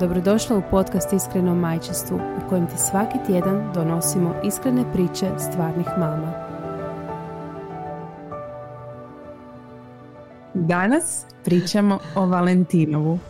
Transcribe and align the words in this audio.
Dobrodošla 0.00 0.56
u 0.56 0.62
podcast 0.70 1.12
Iskreno 1.12 1.54
majčinstvu 1.54 2.16
u 2.16 2.48
kojem 2.48 2.66
ti 2.66 2.72
svaki 2.90 3.18
tjedan 3.26 3.72
donosimo 3.74 4.34
iskrene 4.44 4.92
priče 4.92 5.30
stvarnih 5.38 5.86
mama. 5.98 6.32
Danas 10.54 11.24
pričamo 11.44 11.98
o 12.14 12.26
Valentinovu. 12.26 13.18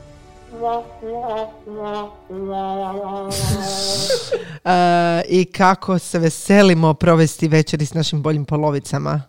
E, 4.65 5.23
I 5.29 5.45
kako 5.45 5.99
se 5.99 6.19
veselimo 6.19 6.95
provesti 6.95 7.49
večeri 7.49 7.87
s 7.87 7.95
našim 7.95 8.23
boljim 8.23 8.45
polovicama. 8.45 9.23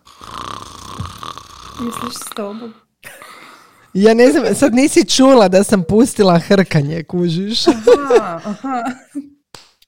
Misliš 1.80 2.14
s 2.14 2.34
tobom? 2.36 2.74
Ja 3.94 4.14
ne 4.14 4.30
znam, 4.30 4.54
sad 4.54 4.74
nisi 4.74 5.04
čula 5.04 5.48
da 5.48 5.64
sam 5.64 5.82
pustila 5.88 6.38
hrkanje, 6.38 7.04
kužiš. 7.04 7.68
Aha, 7.68 8.40
aha. 8.44 8.82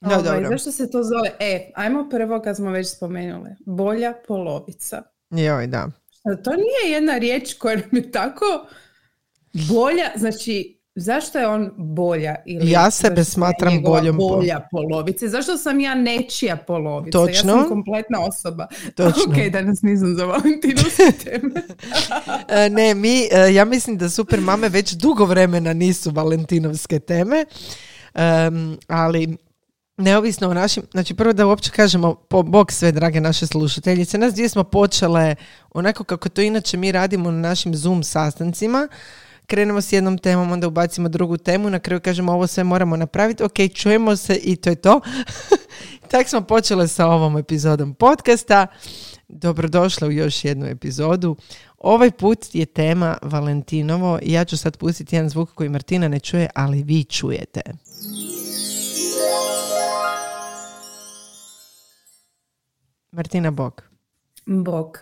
No, 0.02 0.10
Ovaj, 0.14 0.22
dobro. 0.22 0.48
Zašto 0.48 0.72
se 0.72 0.90
to 0.90 1.02
zove? 1.02 1.30
E, 1.40 1.72
ajmo 1.74 2.08
prvo 2.10 2.40
kad 2.40 2.56
smo 2.56 2.70
već 2.70 2.96
spomenuli. 2.96 3.50
Bolja 3.66 4.14
polovica. 4.28 5.02
Joj, 5.30 5.66
da. 5.66 5.88
To 6.44 6.50
nije 6.50 6.92
jedna 6.92 7.18
riječ 7.18 7.54
koja 7.54 7.76
nam 7.76 7.88
je 7.92 8.10
tako 8.10 8.66
bolja, 9.52 10.10
znači 10.16 10.79
zašto 10.94 11.38
je 11.38 11.48
on 11.48 11.70
bolja? 11.77 12.34
Ili 12.46 12.70
Ja 12.70 12.91
sebe 12.91 13.24
smatram 13.24 13.83
boljom 13.83 14.16
bolja 14.16 14.69
polovica. 14.70 15.28
Zašto 15.28 15.56
sam 15.56 15.80
ja 15.80 15.94
nečija 15.94 16.56
polovica? 16.56 17.19
Točno. 17.19 17.52
Ja 17.52 17.58
sam 17.58 17.69
kompletna 17.69 18.20
osoba. 18.20 18.66
Točno. 18.97 19.22
Ok, 19.28 19.52
danas 19.52 19.82
nisam 19.82 20.16
za 20.16 20.24
Valentinovske 20.24 21.12
teme. 21.24 21.62
Ne, 22.70 22.94
mi, 22.94 23.28
e, 23.32 23.55
ja 23.55 23.64
mislim 23.64 23.98
da 23.98 24.08
super 24.08 24.41
mame 24.41 24.69
već 24.69 24.92
dugo 24.92 25.24
vremena 25.24 25.72
nisu 25.72 26.10
valentinovske 26.10 26.98
teme, 26.98 27.44
Em, 28.14 28.78
ali 28.88 29.36
neovisno 29.97 30.48
o 30.48 30.54
našim, 30.54 30.82
znači 30.91 31.14
prvo 31.14 31.32
da 31.32 31.47
uopće 31.47 31.70
kažemo 31.70 32.14
po 32.14 32.42
bok 32.42 32.72
sve 32.72 32.92
drage 32.92 33.20
naše 33.20 33.47
slušateljice, 33.47 34.19
nas 34.19 34.34
dvije 34.34 34.48
smo 34.48 34.64
počele 34.64 35.34
onako 35.70 36.04
kako 36.04 36.28
to 36.28 36.42
inače 36.42 36.77
mi 36.77 36.92
radimo 36.92 37.30
na 37.30 37.38
našim 37.38 37.75
Zoom 37.75 38.02
sastancima, 38.02 38.88
krenemo 39.50 39.80
s 39.80 39.92
jednom 39.92 40.18
temom, 40.18 40.52
onda 40.52 40.68
ubacimo 40.68 41.08
drugu 41.08 41.36
temu, 41.36 41.70
na 41.70 41.78
kraju 41.78 42.00
kažemo 42.00 42.32
ovo 42.32 42.46
sve 42.46 42.64
moramo 42.64 42.96
napraviti, 42.96 43.42
ok, 43.42 43.54
čujemo 43.74 44.16
se 44.16 44.36
i 44.36 44.56
to 44.56 44.70
je 44.70 44.76
to. 44.76 45.00
tak 46.10 46.28
smo 46.28 46.40
počele 46.40 46.88
sa 46.88 47.06
ovom 47.06 47.38
epizodom 47.38 47.94
podcasta. 47.94 48.66
Dobrodošla 49.28 50.08
u 50.08 50.10
još 50.10 50.44
jednu 50.44 50.66
epizodu. 50.66 51.36
Ovaj 51.78 52.10
put 52.10 52.38
je 52.52 52.66
tema 52.66 53.16
Valentinovo 53.22 54.19
i 54.22 54.32
ja 54.32 54.44
ću 54.44 54.56
sad 54.56 54.76
pustiti 54.76 55.16
jedan 55.16 55.28
zvuk 55.28 55.50
koji 55.54 55.69
Martina 55.69 56.08
ne 56.08 56.20
čuje, 56.20 56.48
ali 56.54 56.82
vi 56.82 57.04
čujete. 57.04 57.60
Martina 63.12 63.50
Bog. 63.50 63.82
Bog. 64.46 64.98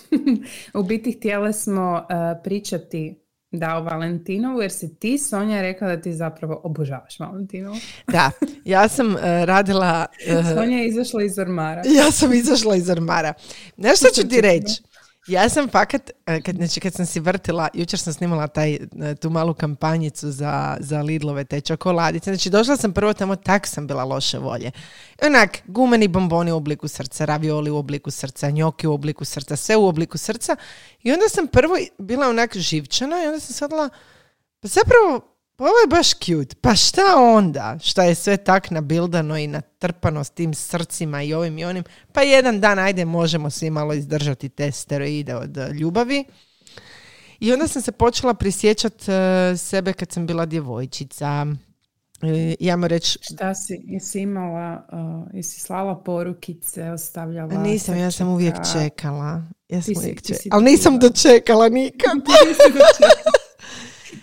U 0.78 0.82
biti 0.82 1.12
htjele 1.12 1.52
smo 1.52 1.92
uh, 1.92 2.42
pričati 2.44 3.23
da 3.58 3.76
o 3.76 3.82
Valentinovu, 3.82 4.62
jer 4.62 4.72
si 4.72 4.94
ti, 4.94 5.18
Sonja, 5.18 5.62
rekla 5.62 5.88
da 5.88 6.00
ti 6.00 6.12
zapravo 6.12 6.60
obožavaš 6.64 7.18
Valentinovu. 7.20 7.76
Da, 8.08 8.30
ja 8.64 8.88
sam 8.88 9.16
eh, 9.16 9.46
radila... 9.46 10.06
eh, 10.26 10.42
Sonja 10.54 10.76
je 10.78 10.88
izašla 10.88 11.22
iz 11.22 11.38
ormara. 11.38 11.82
ja 11.96 12.10
sam 12.12 12.32
izašla 12.32 12.76
iz 12.76 12.90
ormara. 12.90 13.34
Znaš 13.78 13.98
što 13.98 14.08
ću 14.22 14.28
ti 14.28 14.40
reći? 14.50 14.82
Ja 15.26 15.48
sam 15.48 15.68
fakat, 15.68 16.10
eh, 16.26 16.40
kad, 16.40 16.56
znači 16.56 16.80
kad 16.80 16.94
sam 16.94 17.06
si 17.06 17.20
vrtila, 17.20 17.68
jučer 17.74 17.98
sam 17.98 18.12
snimala 18.12 18.46
taj, 18.46 18.74
eh, 18.74 19.14
tu 19.20 19.30
malu 19.30 19.54
kampanjicu 19.54 20.30
za, 20.30 20.76
za 20.80 21.02
Lidlove 21.02 21.44
te 21.44 21.60
čokoladice. 21.60 22.30
Znači 22.30 22.50
došla 22.50 22.76
sam 22.76 22.92
prvo 22.92 23.12
tamo, 23.12 23.36
tak 23.36 23.66
sam 23.66 23.86
bila 23.86 24.04
loše 24.04 24.38
volje. 24.38 24.70
Onak, 25.26 25.58
gumeni 25.66 26.08
bomboni 26.08 26.52
u 26.52 26.56
obliku 26.56 26.88
srca, 26.88 27.24
ravioli 27.24 27.70
u 27.70 27.76
obliku 27.76 28.10
srca, 28.10 28.50
njoki 28.50 28.86
u 28.86 28.92
obliku 28.92 29.24
srca, 29.24 29.56
sve 29.56 29.76
u 29.76 29.86
obliku 29.86 30.18
srca. 30.18 30.56
I 31.02 31.12
onda 31.12 31.28
sam 31.28 31.46
prvo 31.46 31.74
bila 31.98 32.28
onak 32.28 32.56
živčana 32.56 33.24
i 33.24 33.26
onda 33.26 33.40
sam 33.40 33.54
sadala, 33.54 33.88
pa 34.60 34.68
zapravo, 34.68 35.33
pa 35.56 35.64
ovo 35.64 35.78
je 35.84 35.86
baš 35.90 36.10
cute. 36.10 36.56
Pa 36.60 36.74
šta 36.74 37.02
onda? 37.18 37.78
Šta 37.82 38.04
je 38.04 38.14
sve 38.14 38.36
tak 38.36 38.70
nabildano 38.70 39.38
i 39.38 39.46
natrpano 39.46 40.24
s 40.24 40.30
tim 40.30 40.54
srcima 40.54 41.22
i 41.22 41.34
ovim 41.34 41.58
i 41.58 41.64
onim. 41.64 41.84
Pa 42.12 42.22
jedan 42.22 42.60
dan, 42.60 42.78
ajde, 42.78 43.04
možemo 43.04 43.50
svi 43.50 43.70
malo 43.70 43.94
izdržati 43.94 44.48
te 44.48 44.72
steroide 44.72 45.34
od 45.34 45.58
eh, 45.58 45.68
ljubavi. 45.72 46.24
I 47.40 47.52
onda 47.52 47.68
sam 47.68 47.82
se 47.82 47.92
počela 47.92 48.34
prisjećati 48.34 49.04
sebe 49.56 49.92
kad 49.92 50.12
sam 50.12 50.26
bila 50.26 50.46
djevojčica. 50.46 51.46
E, 52.22 52.54
ja 52.60 52.76
mu 52.76 52.88
reći, 52.88 53.18
Šta 53.22 53.54
si, 53.54 53.80
jesi 53.84 54.20
imala, 54.20 54.86
uh, 54.92 55.34
jesi 55.34 55.60
slala 55.60 56.02
porukice, 56.02 56.90
ostavljala 56.90 57.62
nisam, 57.62 57.98
ja 57.98 58.10
sam 58.10 58.28
uvijek 58.28 58.54
čekala. 58.72 59.42
Ja 59.68 59.82
sam 59.82 59.94
Ti 59.94 60.00
uvijek 60.00 60.22
ti 60.22 60.34
si 60.34 60.42
čekala. 60.42 60.56
Ali 60.56 60.70
nisam 60.70 60.98
dočekala 60.98 61.68
nikad. 61.68 62.10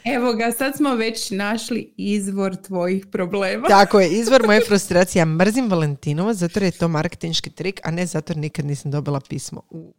Evo 0.06 0.34
ga, 0.34 0.52
sad 0.52 0.76
smo 0.76 0.96
već 0.96 1.32
našli 1.32 1.94
izvor 1.98 2.56
tvojih 2.58 3.06
problema. 3.06 3.68
Tako 3.68 4.00
je, 4.00 4.10
izvor 4.10 4.44
moje 4.46 4.62
frustracije. 4.62 5.20
Ja 5.20 5.26
mrzim 5.26 5.70
Valentinovo 5.70 6.34
zato 6.34 6.60
jer 6.60 6.64
je 6.64 6.72
to 6.72 6.88
marketinški 6.88 7.50
trik, 7.50 7.80
a 7.84 7.92
ne 7.92 8.06
zato 8.06 8.32
jer 8.32 8.38
nikad 8.38 8.66
nisam 8.66 8.92
dobila 8.92 9.20
pismo 9.20 9.62
u, 9.70 9.94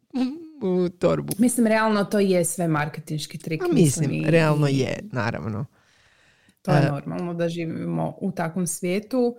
u 0.63 0.89
torbu. 0.91 1.33
Mislim, 1.39 1.67
realno 1.67 2.05
to 2.05 2.19
je 2.19 2.45
sve 2.45 2.69
marketinški 2.69 3.39
trik. 3.39 3.63
A 3.63 3.67
mislim, 3.69 4.13
i- 4.13 4.25
realno 4.25 4.67
je, 4.69 4.99
naravno. 5.05 5.65
To 6.63 6.71
je 6.71 6.79
E, 6.79 6.83
normalno 6.85 7.35
da 7.35 7.49
živimo 7.49 8.15
u 8.21 8.33
takvom 8.33 8.67
svijetu. 8.67 9.37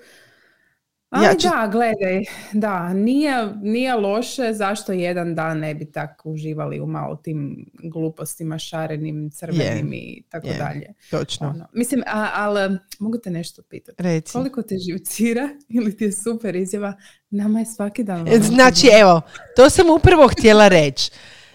Ali 1.13 1.25
Ja 1.25 1.35
ću- 1.35 1.47
da, 1.47 1.69
gledaj, 1.72 2.24
da, 2.53 2.94
nije, 2.94 3.53
nije 3.62 3.96
loše 3.96 4.53
zašto 4.53 4.91
jedan 4.91 5.35
dan 5.35 5.59
ne 5.59 5.75
bi 5.75 5.91
tako 5.91 6.29
uživali 6.29 6.79
u 6.79 6.85
malo 6.88 7.16
tim 7.16 7.69
glupostima, 7.84 8.59
šarenim, 8.59 9.29
crvenim 9.31 9.94
i 9.94 10.24
tako 10.29 10.47
je. 10.47 10.57
dalje. 10.57 10.94
Točno. 11.12 11.50
Ono, 11.50 11.68
mislim, 11.74 12.03
a, 12.07 12.29
ali 12.34 12.78
mogu 13.00 13.18
te 13.18 13.29
nešto 13.29 13.62
pitati. 13.62 14.03
Reci. 14.03 14.34
Koliko 14.34 14.62
te 14.62 14.75
živcira 14.78 15.50
ili 15.78 15.97
ti 15.97 16.03
je 16.03 16.12
super 16.12 16.56
izjava, 16.56 16.94
nama 17.30 17.59
je 17.59 17.66
svaki 17.66 18.03
dan 18.03 18.18
Valentinovo. 18.18 18.53
Znači, 18.56 18.88
evo, 19.01 19.22
to 19.56 19.69
sam 19.69 19.90
upravo 19.90 20.28
htjela 20.28 20.68
reći. 20.68 21.12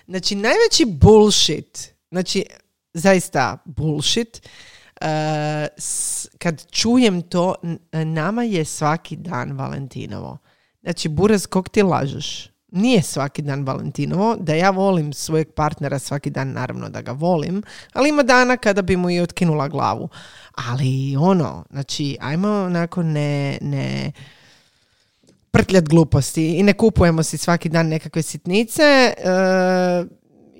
Znači, 0.07 0.35
najveći 0.35 0.85
bullshit, 0.87 1.93
znači, 2.11 2.45
zaista 2.95 3.59
bullshit, 3.65 4.43
kad 6.39 6.66
čujem 6.71 7.22
to, 7.22 7.54
nama 7.92 8.42
je 8.42 8.65
svaki 8.65 9.16
dan 9.16 9.53
Valentinovo. 9.53 10.39
Znači, 10.83 11.09
buraz, 11.09 11.47
kog 11.47 11.68
ti 11.68 11.83
lažeš? 11.83 12.50
Nije 12.72 13.03
svaki 13.03 13.42
dan 13.42 13.65
Valentinovo, 13.65 14.36
da 14.41 14.54
ja 14.54 14.71
volim 14.71 15.12
svojeg 15.12 15.53
partnera 15.53 15.98
svaki 15.98 16.30
dan, 16.30 16.53
naravno 16.53 16.89
da 16.89 17.00
ga 17.00 17.12
volim, 17.12 17.62
ali 17.92 18.09
ima 18.09 18.22
dana 18.22 18.56
kada 18.56 18.83
bi 18.83 18.97
mu 18.97 19.10
i 19.10 19.21
otkinula 19.21 19.68
glavu. 19.68 20.09
Ali 20.54 21.16
ono, 21.16 21.65
znači, 21.71 22.16
ajmo 22.21 22.48
onako 22.48 23.03
ne, 23.03 23.59
ne, 23.60 24.12
prtljat 25.51 25.84
gluposti 25.84 26.59
i 26.59 26.62
ne 26.62 26.72
kupujemo 26.72 27.22
si 27.22 27.39
svaki 27.39 27.68
dan 27.68 27.89
nekakve 27.89 28.22
sitnice 28.22 28.83
e, 28.83 29.15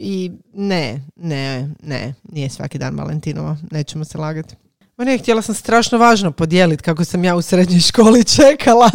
i 0.00 0.31
ne, 0.55 1.00
ne, 1.17 1.69
ne, 1.83 2.15
nije 2.33 2.50
svaki 2.50 2.79
dan 2.79 2.99
Valentinova, 2.99 3.56
nećemo 3.71 4.05
se 4.05 4.19
lagati. 4.19 4.55
Ma 4.97 5.05
ne, 5.05 5.19
htjela 5.19 5.43
sam 5.43 5.55
strašno 5.55 5.99
važno 5.99 6.33
podijeliti 6.33 6.83
kako 6.83 7.05
sam 7.05 7.25
ja 7.25 7.37
u 7.37 7.43
srednjoj 7.43 7.81
školi 7.81 8.25
čekala. 8.37 8.91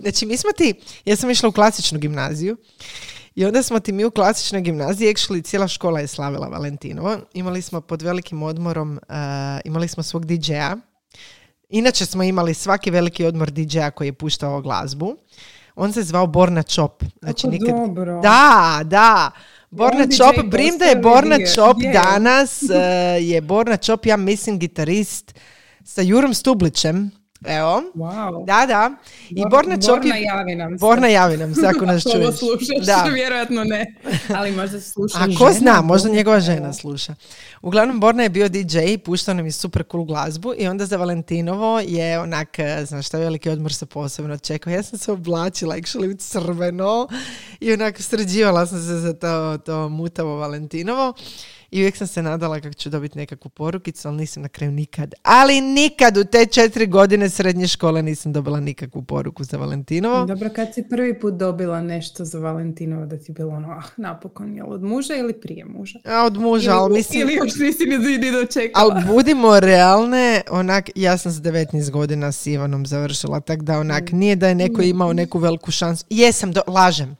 znači, 0.00 0.26
mi 0.26 0.36
smo 0.36 0.50
ti, 0.56 0.74
ja 1.04 1.16
sam 1.16 1.30
išla 1.30 1.48
u 1.48 1.52
klasičnu 1.52 1.98
gimnaziju 1.98 2.56
i 3.34 3.44
onda 3.44 3.62
smo 3.62 3.80
ti 3.80 3.92
mi 3.92 4.04
u 4.04 4.10
klasičnoj 4.10 4.60
gimnaziji, 4.60 5.14
actually 5.14 5.44
cijela 5.44 5.68
škola 5.68 6.00
je 6.00 6.06
slavila 6.06 6.48
Valentinovo. 6.48 7.16
Imali 7.34 7.62
smo 7.62 7.80
pod 7.80 8.02
velikim 8.02 8.42
odmorom, 8.42 8.98
e, 8.98 9.00
imali 9.64 9.88
smo 9.88 10.02
svog 10.02 10.26
DJ-a, 10.26 10.76
Inače 11.68 12.06
smo 12.06 12.22
imali 12.22 12.54
svaki 12.54 12.90
veliki 12.90 13.24
odmor 13.24 13.50
DJ-a 13.50 13.90
koji 13.90 14.08
je 14.08 14.12
puštao 14.12 14.60
glazbu. 14.60 15.16
On 15.74 15.92
se 15.92 16.02
zvao 16.02 16.26
Borna 16.26 16.62
Chop. 16.62 17.04
Znači, 17.22 17.46
nikad... 17.46 17.68
dobro. 17.68 18.20
Da, 18.20 18.80
da. 18.84 19.30
Borna 19.76 20.06
Chop, 20.16 20.50
prim 20.50 20.78
da 20.78 20.84
je 20.84 20.96
Borna 20.96 21.36
Chop 21.54 21.76
je. 21.82 21.92
danas, 21.92 22.62
eh, 22.62 23.18
je 23.20 23.40
Borna 23.40 23.76
Chop, 23.76 24.06
ja 24.06 24.16
mislim, 24.16 24.58
gitarist 24.58 25.34
sa 25.84 26.02
Jurom 26.02 26.34
Stublićem. 26.34 27.10
Evo. 27.44 27.82
Wow. 27.94 28.44
Da, 28.44 28.66
da. 28.66 28.90
I 29.30 29.34
Bor- 29.34 29.50
Borna 29.50 29.76
Čoki... 29.76 29.88
Borna 30.00 30.16
javi 30.16 30.54
nam 30.54 30.70
se. 30.70 30.80
Borna 30.80 31.08
javi 31.08 31.36
nam 31.36 31.54
se 31.54 31.66
ako 31.66 31.86
nas 31.86 32.06
Ako 32.06 32.12
čuješ. 32.12 32.36
slušaš, 32.36 32.86
Da. 32.86 33.04
vjerojatno 33.04 33.64
ne. 33.64 33.94
Ali 34.30 34.52
možda 34.52 34.80
sluša 34.80 35.18
A 35.18 35.26
ko 35.28 35.46
žena, 35.46 35.52
zna, 35.52 35.82
možda 35.82 36.06
Borna. 36.06 36.16
njegova 36.16 36.40
žena 36.40 36.72
sluša. 36.72 37.14
Uglavnom, 37.62 38.00
Borna 38.00 38.22
je 38.22 38.28
bio 38.28 38.48
DJ 38.48 38.78
i 38.80 38.98
puštao 38.98 39.34
nam 39.34 39.46
je 39.46 39.52
super 39.52 39.82
cool 39.84 40.04
glazbu 40.04 40.52
i 40.56 40.68
onda 40.68 40.86
za 40.86 40.96
Valentinovo 40.96 41.80
je 41.80 42.20
onak, 42.20 42.58
e, 42.58 42.84
znaš 42.84 43.06
šta, 43.06 43.18
veliki 43.18 43.50
odmor 43.50 43.72
se 43.72 43.86
posebno 43.86 44.38
čekao. 44.38 44.72
Ja 44.72 44.82
sam 44.82 44.98
se 44.98 45.12
oblačila 45.12 45.76
actually 45.76 46.14
u 46.14 46.18
crveno 46.18 47.08
i 47.60 47.72
onak 47.72 48.02
sređivala 48.02 48.66
sam 48.66 48.78
se 48.78 48.96
za 48.96 49.12
to, 49.14 49.58
to 49.58 49.88
mutavo 49.88 50.36
Valentinovo. 50.36 51.12
I 51.76 51.80
uvijek 51.80 51.96
sam 51.96 52.06
se 52.06 52.22
nadala 52.22 52.60
kako 52.60 52.74
ću 52.74 52.90
dobiti 52.90 53.18
nekakvu 53.18 53.48
porukicu, 53.48 54.08
ali 54.08 54.16
nisam 54.16 54.42
na 54.42 54.48
kraju 54.48 54.72
nikad. 54.72 55.14
Ali 55.22 55.60
nikad 55.60 56.16
u 56.16 56.24
te 56.24 56.46
četiri 56.46 56.86
godine 56.86 57.30
srednje 57.30 57.66
škole 57.68 58.02
nisam 58.02 58.32
dobila 58.32 58.60
nikakvu 58.60 59.02
poruku 59.02 59.44
za 59.44 59.56
Valentinovo. 59.56 60.24
Dobro, 60.26 60.50
kad 60.56 60.74
si 60.74 60.82
prvi 60.90 61.20
put 61.20 61.34
dobila 61.34 61.80
nešto 61.80 62.24
za 62.24 62.38
Valentinovo 62.38 63.06
da 63.06 63.18
ti 63.18 63.24
je 63.30 63.34
bilo 63.34 63.54
ono, 63.54 63.68
ah, 63.68 63.82
napokon, 63.96 64.56
jel 64.56 64.72
od 64.72 64.82
muža 64.82 65.14
ili 65.14 65.32
prije 65.40 65.64
muža? 65.64 65.98
A 66.04 66.24
od 66.26 66.36
muža, 66.36 66.70
ili, 66.70 66.80
ali 66.80 66.94
mislim... 66.94 67.20
ili 67.20 67.34
još 67.34 67.54
nisi 67.54 67.84
ni, 68.18 68.32
dočekala. 68.32 68.70
Ali 68.84 69.04
budimo 69.14 69.60
realne, 69.60 70.42
onak, 70.50 70.90
ja 70.94 71.18
sam 71.18 71.32
s 71.32 71.36
19 71.36 71.90
godina 71.90 72.32
s 72.32 72.46
Ivanom 72.46 72.86
završila, 72.86 73.40
tako 73.40 73.62
da 73.62 73.78
onak, 73.78 74.12
nije 74.12 74.36
da 74.36 74.48
je 74.48 74.54
neko 74.54 74.82
imao 74.82 75.12
neku 75.12 75.38
veliku 75.38 75.70
šansu. 75.70 76.04
Jesam, 76.10 76.52
do, 76.52 76.60
lažem. 76.66 77.16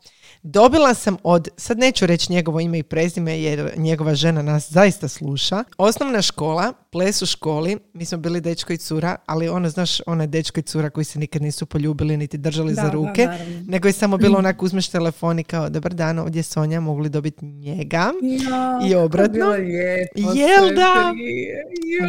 Dobila 0.49 0.95
sam 0.95 1.17
od, 1.23 1.49
sad 1.57 1.79
neću 1.79 2.07
reći 2.07 2.33
njegovo 2.33 2.61
ime 2.61 2.79
i 2.79 2.83
prezime 2.83 3.41
jer 3.43 3.73
njegova 3.77 4.15
žena 4.15 4.43
nas 4.43 4.71
zaista 4.71 5.09
sluša. 5.09 5.65
Osnovna 5.79 6.23
škola, 6.23 6.73
ples 6.91 7.23
u 7.23 7.27
školi, 7.27 7.79
mi 7.93 8.05
smo 8.05 8.19
bili 8.19 8.41
dečko 8.41 8.73
i 8.73 8.77
cura, 8.77 9.17
ali 9.27 9.49
ono, 9.49 9.69
znaš, 9.69 10.01
ona 10.07 10.27
dečko 10.27 10.61
i 10.61 10.63
cura 10.63 10.91
koji 10.91 11.05
se 11.05 11.19
nikad 11.19 11.43
nisu 11.43 11.67
poljubili 11.67 12.17
niti 12.17 12.39
držali 12.39 12.75
Da, 12.75 12.75
za 12.75 12.83
da, 12.83 12.91
ruke, 12.91 13.27
naravno. 13.27 13.63
nego 13.67 13.89
je 13.89 13.93
samo 13.93 14.17
bilo 14.17 14.39
onako 14.45 14.65
uzmeš 14.65 14.89
telefon 14.89 15.39
i 15.39 15.45
kao, 15.45 15.69
dobar 15.69 15.95
dan, 15.95 16.19
ovdje 16.19 16.39
je 16.39 16.43
Sonja, 16.43 16.81
mogli 16.81 17.09
dobiti 17.09 17.45
njega. 17.45 18.13
Ja, 18.23 18.81
I 18.87 18.95
obratno. 18.95 19.47
Lijepo 19.51 20.33
Jel 20.35 20.69
da? 20.69 21.13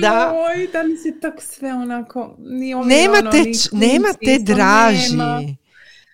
Da. 0.01 0.33
Joj, 0.55 0.67
danas 0.67 1.05
je 1.05 1.19
tak 1.21 1.33
sve 1.41 1.73
onako, 1.73 2.35
ni 2.39 2.73
ovo, 2.73 2.83
ni 2.83 2.95
Nema 2.95 3.17
ono, 3.19 3.31
te, 3.31 3.43
nema 3.71 4.07
te 4.25 4.39
draži. 4.39 5.09
nema. 5.11 5.41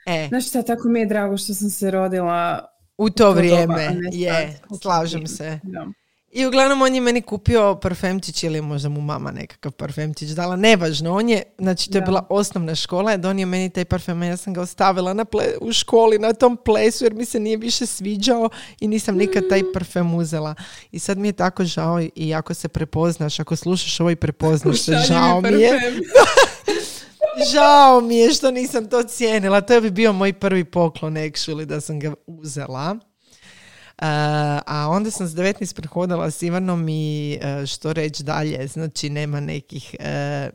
E, 0.06 0.28
Znaš 0.28 0.48
šta, 0.48 0.62
tako 0.62 0.88
mi 0.88 1.00
je 1.00 1.06
drago 1.06 1.38
što 1.38 1.54
sam 1.54 1.70
se 1.70 1.92
rodila 1.92 2.66
u 2.98 3.10
to 3.10 3.24
doba, 3.24 3.36
vrijeme, 3.40 3.86
a 3.86 3.90
ne 3.90 4.04
sad. 4.04 4.14
je, 4.14 4.60
slažem 4.82 5.28
se. 5.28 5.60
da. 5.64 5.88
I 6.36 6.46
uglavnom 6.46 6.82
on 6.82 6.96
je 6.96 7.02
meni 7.02 7.22
kupio 7.22 7.76
parfemčić 7.76 8.44
ili 8.44 8.62
možda 8.62 8.90
mu 8.90 9.02
mama 9.02 9.32
nekakav 9.32 9.72
parfemčić 9.72 10.30
dala, 10.30 10.56
nevažno. 10.56 11.14
On 11.16 11.30
je, 11.30 11.44
znači 11.58 11.90
to 11.90 11.98
je 11.98 12.02
Da. 12.02 12.06
bila 12.06 12.26
osnovna 12.30 12.76
škola, 12.76 13.12
je 13.12 13.18
donio 13.18 13.48
meni 13.48 13.70
taj 13.70 13.86
parfem, 13.86 14.24
ja 14.24 14.38
sam 14.38 14.54
ga 14.54 14.62
ostavila 14.62 15.14
na 15.14 15.26
ple, 15.26 15.46
u 15.62 15.72
školi 15.74 16.20
na 16.20 16.34
tom 16.34 16.58
plesu 16.66 17.06
jer 17.06 17.14
mi 17.14 17.26
se 17.26 17.40
nije 17.40 17.58
više 17.58 17.86
sviđao 17.86 18.50
i 18.80 18.88
nisam 18.88 19.16
nikad 19.18 19.44
taj 19.50 19.62
parfem 19.74 20.14
uzela. 20.16 20.56
I 20.92 21.00
sad 21.00 21.18
mi 21.18 21.28
je 21.28 21.32
tako 21.34 21.64
žao 21.66 22.02
i 22.16 22.34
ako 22.34 22.54
se 22.54 22.68
prepoznaš, 22.68 23.40
ako 23.40 23.56
slušaš 23.56 24.00
ovo 24.00 24.12
i 24.12 24.16
prepoznaš 24.16 24.80
se, 24.82 24.96
žao 25.08 25.42
mi 25.42 25.62
je. 25.62 25.72
Žao 27.54 28.02
mi 28.02 28.18
je 28.18 28.34
što 28.34 28.52
nisam 28.52 28.90
to 28.90 29.04
cijenila. 29.04 29.62
To 29.62 29.82
bi 29.82 29.92
bio 29.92 30.14
moj 30.14 30.34
prvi 30.34 30.64
poklon 30.64 31.14
actually 31.14 31.66
da 31.66 31.82
sam 31.82 32.00
ga 32.00 32.14
uzela. 32.28 32.98
Uh, 33.94 34.08
a 34.66 34.88
onda 34.90 35.12
sam 35.12 35.28
s 35.28 35.32
19 35.32 35.76
prehodala 35.76 36.32
s 36.32 36.42
Ivanom 36.42 36.90
i 36.90 37.38
uh, 37.62 37.66
što 37.66 37.94
reći 37.94 38.24
dalje, 38.24 38.68
znači 38.68 39.10
nema 39.10 39.40
nekih, 39.40 39.96
uh, 40.00 40.06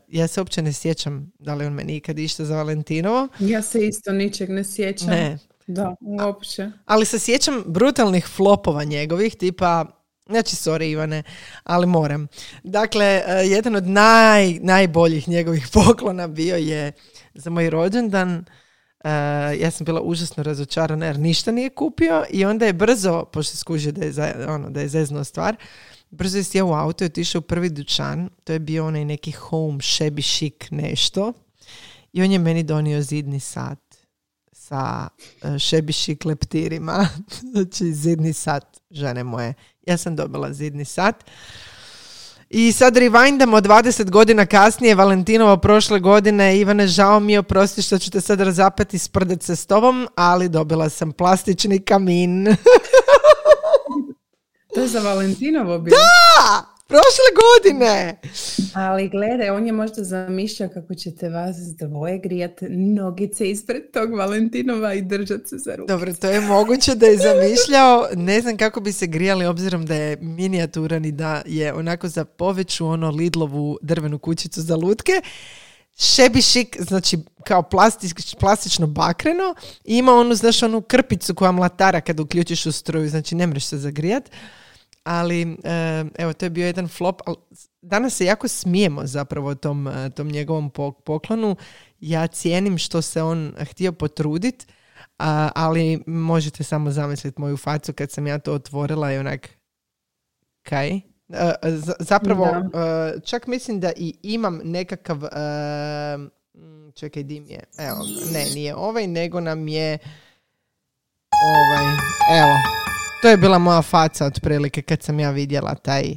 ja 0.07 0.27
se 0.27 0.41
uopće 0.41 0.61
ne 0.61 0.73
sjećam 0.73 1.31
da 1.39 1.53
li 1.53 1.65
on 1.65 1.73
meni 1.73 1.95
ikad 1.95 2.19
išta 2.19 2.45
za 2.45 2.55
Valentinovo, 2.55 3.27
Ja 3.39 3.61
se 3.61 3.87
isto 3.87 4.11
ničeg 4.11 4.49
ne 4.49 4.63
sjećam. 4.63 5.07
ne, 5.09 5.37
Da, 5.67 5.95
uopće. 6.01 6.71
ali 6.85 7.05
se 7.05 7.19
sjećam 7.19 7.63
brutalnih 7.65 8.25
flopova 8.27 8.83
njegovih, 8.83 9.35
tipa, 9.35 9.85
znači 10.29 10.55
sorry 10.55 10.91
Ivane, 10.91 11.23
ali 11.63 11.87
moram. 11.87 12.27
Dakle, 12.63 13.21
uh, 13.25 13.51
jedan 13.51 13.75
od 13.75 13.87
naj, 13.87 14.53
najboljih 14.53 15.29
njegovih 15.29 15.67
poklona 15.73 16.27
bio 16.27 16.55
je 16.55 16.91
za 17.33 17.49
moj 17.49 17.69
rođendan, 17.69 18.45
Uh, 19.03 19.09
ja 19.59 19.71
sam 19.71 19.85
bila 19.85 20.01
užasno 20.01 20.43
razočarana 20.43 21.05
jer 21.05 21.19
ništa 21.19 21.51
nije 21.51 21.69
kupio 21.69 22.25
i 22.29 22.45
onda 22.45 22.65
je 22.65 22.73
brzo, 22.73 23.25
pošto 23.25 23.57
skuži 23.57 23.91
da 23.91 24.05
je, 24.05 24.11
za, 24.11 24.33
ono, 24.47 24.69
da 24.69 24.81
je 24.81 24.87
zeznuo 24.87 25.23
stvar, 25.23 25.55
brzo 26.09 26.37
je 26.37 26.43
sjeo 26.43 26.67
u 26.67 26.73
auto 26.73 27.03
i 27.03 27.05
otišao 27.05 27.39
u 27.39 27.41
prvi 27.41 27.69
dućan, 27.69 28.29
to 28.43 28.53
je 28.53 28.59
bio 28.59 28.87
onaj 28.87 29.05
neki 29.05 29.31
home, 29.31 29.77
shabby 29.77 30.35
chic 30.35 30.71
nešto 30.71 31.33
i 32.13 32.23
on 32.23 32.31
je 32.31 32.39
meni 32.39 32.63
donio 32.63 33.01
zidni 33.01 33.39
sat 33.39 33.79
sa 34.53 35.07
shabby 35.41 36.03
chic 36.03 36.25
leptirima, 36.25 37.07
znači 37.51 37.93
zidni 37.93 38.33
sat 38.33 38.79
žene 38.91 39.23
moje. 39.23 39.53
Ja 39.89 39.97
sam 39.97 40.15
dobila 40.15 40.53
zidni 40.53 40.85
sat. 40.85 41.15
I 42.49 42.71
sad 42.71 42.97
rewindamo 42.97 43.61
20 43.61 44.09
godina 44.09 44.45
kasnije, 44.45 44.95
Valentinovo 44.95 45.57
prošle 45.57 45.99
godine, 45.99 46.59
Ivane, 46.59 46.87
žao 46.87 47.19
mi 47.19 47.33
je, 47.33 47.39
oprosti 47.39 47.81
što 47.81 47.97
ću 47.97 48.11
te 48.11 48.21
sad 48.21 48.41
razapeti 48.41 48.95
i 48.95 48.99
sprdat 48.99 49.43
se 49.43 49.55
s 49.55 49.65
tobom, 49.65 50.07
ali 50.15 50.49
dobila 50.49 50.89
sam 50.89 51.11
plastični 51.11 51.79
kamin. 51.79 52.47
To 54.75 54.81
je 54.81 54.87
za 54.87 54.99
Valentinovo 54.99 55.79
bilo. 55.79 55.97
A, 56.39 56.61
prošle 56.89 57.29
godine! 57.41 58.19
Ali 58.73 59.09
gledaj, 59.09 59.49
on 59.49 59.65
je 59.65 59.73
možda 59.73 60.03
zamišljao 60.03 60.69
kako 60.69 60.95
ćete 60.95 61.29
vas 61.29 61.55
dvoje 61.79 62.17
grijati 62.17 62.69
nogice 62.69 63.49
ispred 63.49 63.91
tog 63.93 64.13
Valentinova 64.13 64.93
i 64.93 65.01
držati 65.01 65.47
se 65.47 65.57
za 65.57 65.75
ruku. 65.75 65.87
Dobro, 65.87 66.13
to 66.13 66.29
je 66.29 66.41
moguće 66.41 66.95
da 66.95 67.05
je 67.05 67.17
zamišljao, 67.17 68.07
ne 68.15 68.41
znam 68.41 68.57
kako 68.57 68.79
bi 68.79 68.91
se 68.91 69.07
grijali 69.07 69.45
obzirom 69.45 69.85
da 69.85 69.95
je 69.95 70.17
minijaturan 70.21 71.05
i 71.05 71.11
da 71.11 71.41
je 71.45 71.73
onako 71.73 72.07
za 72.07 72.25
poveću 72.25 72.87
ono 72.87 73.09
Lidlovu 73.09 73.77
drvenu 73.81 74.19
kućicu 74.19 74.61
za 74.61 74.75
lutke. 74.75 75.21
Šebi 75.97 76.41
šik, 76.41 76.77
znači 76.79 77.17
kao 77.43 77.63
plastič, 77.63 78.35
plastično 78.39 78.87
bakreno 78.87 79.55
i 79.83 79.97
ima 79.97 80.13
onu, 80.13 80.35
znaš, 80.35 80.63
onu 80.63 80.81
krpicu 80.81 81.35
koja 81.35 81.51
mlatara 81.51 82.01
kad 82.01 82.19
uključiš 82.19 82.65
u 82.65 82.71
struju, 82.71 83.09
znači 83.09 83.35
ne 83.35 83.47
mreš 83.47 83.65
se 83.65 83.77
zagrijat. 83.77 84.29
Ali, 85.03 85.57
e, 85.63 86.05
evo, 86.17 86.33
to 86.33 86.45
je 86.45 86.49
bio 86.49 86.65
jedan 86.65 86.87
flop. 86.87 87.21
ali 87.25 87.37
danas 87.81 88.13
se 88.13 88.25
jako 88.25 88.47
smijemo 88.47 89.05
zapravo 89.05 89.55
tom, 89.55 89.87
e, 89.87 90.09
tom 90.09 90.27
njegovom 90.27 90.71
pok- 90.71 91.01
poklonu. 91.05 91.55
Ja 91.99 92.27
cijenim 92.27 92.77
što 92.77 93.01
se 93.01 93.21
on 93.21 93.53
htio 93.71 93.91
potrudit, 93.91 94.67
a, 95.19 95.49
ali 95.55 96.03
možete 96.07 96.63
samo 96.63 96.91
zamisliti 96.91 97.41
moju 97.41 97.57
facu 97.57 97.93
kad 97.93 98.11
sam 98.11 98.27
ja 98.27 98.39
to 98.39 98.53
otvorila 98.53 99.13
i 99.13 99.17
onak, 99.17 99.49
kaj? 100.63 100.89
E, 100.95 101.01
zapravo, 101.99 102.45
e, 102.45 103.19
čak 103.25 103.47
mislim 103.47 103.79
da 103.79 103.91
i 103.95 104.15
imam 104.23 104.61
nekakav, 104.63 105.21
čekaj, 106.93 107.23
dim 107.23 107.45
je, 107.47 107.63
evo, 107.77 107.97
ne, 108.33 108.45
nije 108.53 108.75
ovaj, 108.75 109.07
nego 109.07 109.39
nam 109.39 109.67
je 109.67 109.97
ovaj, 111.31 111.85
evo, 112.39 112.53
to 113.21 113.27
je 113.27 113.37
bila 113.37 113.59
moja 113.59 113.81
faca 113.81 114.25
otprilike 114.25 114.81
kad 114.81 115.03
sam 115.03 115.19
ja 115.19 115.31
vidjela 115.31 115.75
taj, 115.75 116.15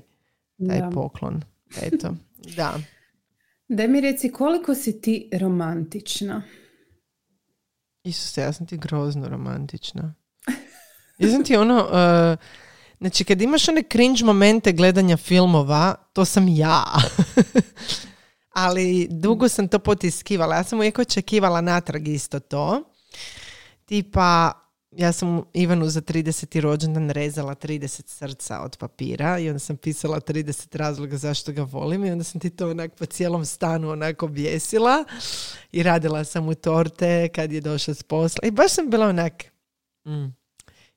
taj 0.68 0.80
Da. 0.80 0.90
poklon. 0.94 1.42
Eto, 1.82 2.14
da. 2.56 2.74
Daj 3.68 3.88
mi 3.88 4.00
reci 4.00 4.32
koliko 4.32 4.74
si 4.74 5.00
ti 5.00 5.30
romantična? 5.40 6.42
Isuse, 8.04 8.40
ja 8.40 8.52
sam 8.52 8.66
ti 8.66 8.76
grozno 8.76 9.28
romantična. 9.28 10.14
Ja 11.18 11.30
sam 11.30 11.44
ti 11.44 11.56
ono, 11.56 11.76
uh, 11.84 12.38
znači 12.98 13.24
kad 13.24 13.42
imaš 13.42 13.68
one 13.68 13.82
cringe 13.92 14.24
momente 14.24 14.72
gledanja 14.72 15.16
filmova, 15.16 15.94
to 16.12 16.24
sam 16.24 16.48
ja. 16.48 16.84
Ali 18.54 19.08
dugo 19.10 19.48
sam 19.48 19.68
to 19.68 19.78
potiskivala. 19.78 20.56
Ja 20.56 20.64
sam 20.64 20.78
uvijek 20.78 20.98
očekivala 20.98 21.60
natrag 21.60 22.08
isto 22.08 22.40
to. 22.40 22.82
Tipa, 23.84 24.52
ja 24.96 25.12
sam 25.12 25.42
Ivanu 25.52 25.88
za 25.88 26.00
30. 26.00 26.60
rođendan 26.60 27.10
rezala 27.10 27.54
30 27.54 28.02
srca 28.06 28.60
od 28.60 28.76
papira 28.76 29.38
i 29.38 29.48
onda 29.48 29.58
sam 29.58 29.76
pisala 29.76 30.20
30 30.20 30.76
razloga 30.76 31.16
zašto 31.16 31.52
ga 31.52 31.62
volim 31.62 32.04
i 32.04 32.10
onda 32.10 32.24
sam 32.24 32.40
ti 32.40 32.50
to 32.50 32.70
onak 32.70 32.94
po 32.94 33.06
cijelom 33.06 33.44
stanu 33.44 33.90
onako 33.90 34.28
bijesila 34.28 35.04
i 35.72 35.82
radila 35.82 36.24
sam 36.24 36.48
u 36.48 36.54
torte 36.54 37.28
kad 37.28 37.52
je 37.52 37.60
došao 37.60 37.94
s 37.94 38.02
posla 38.02 38.48
i 38.48 38.50
baš 38.50 38.72
sam 38.72 38.90
bila 38.90 39.06
onak 39.08 39.44
mm, 40.06 40.34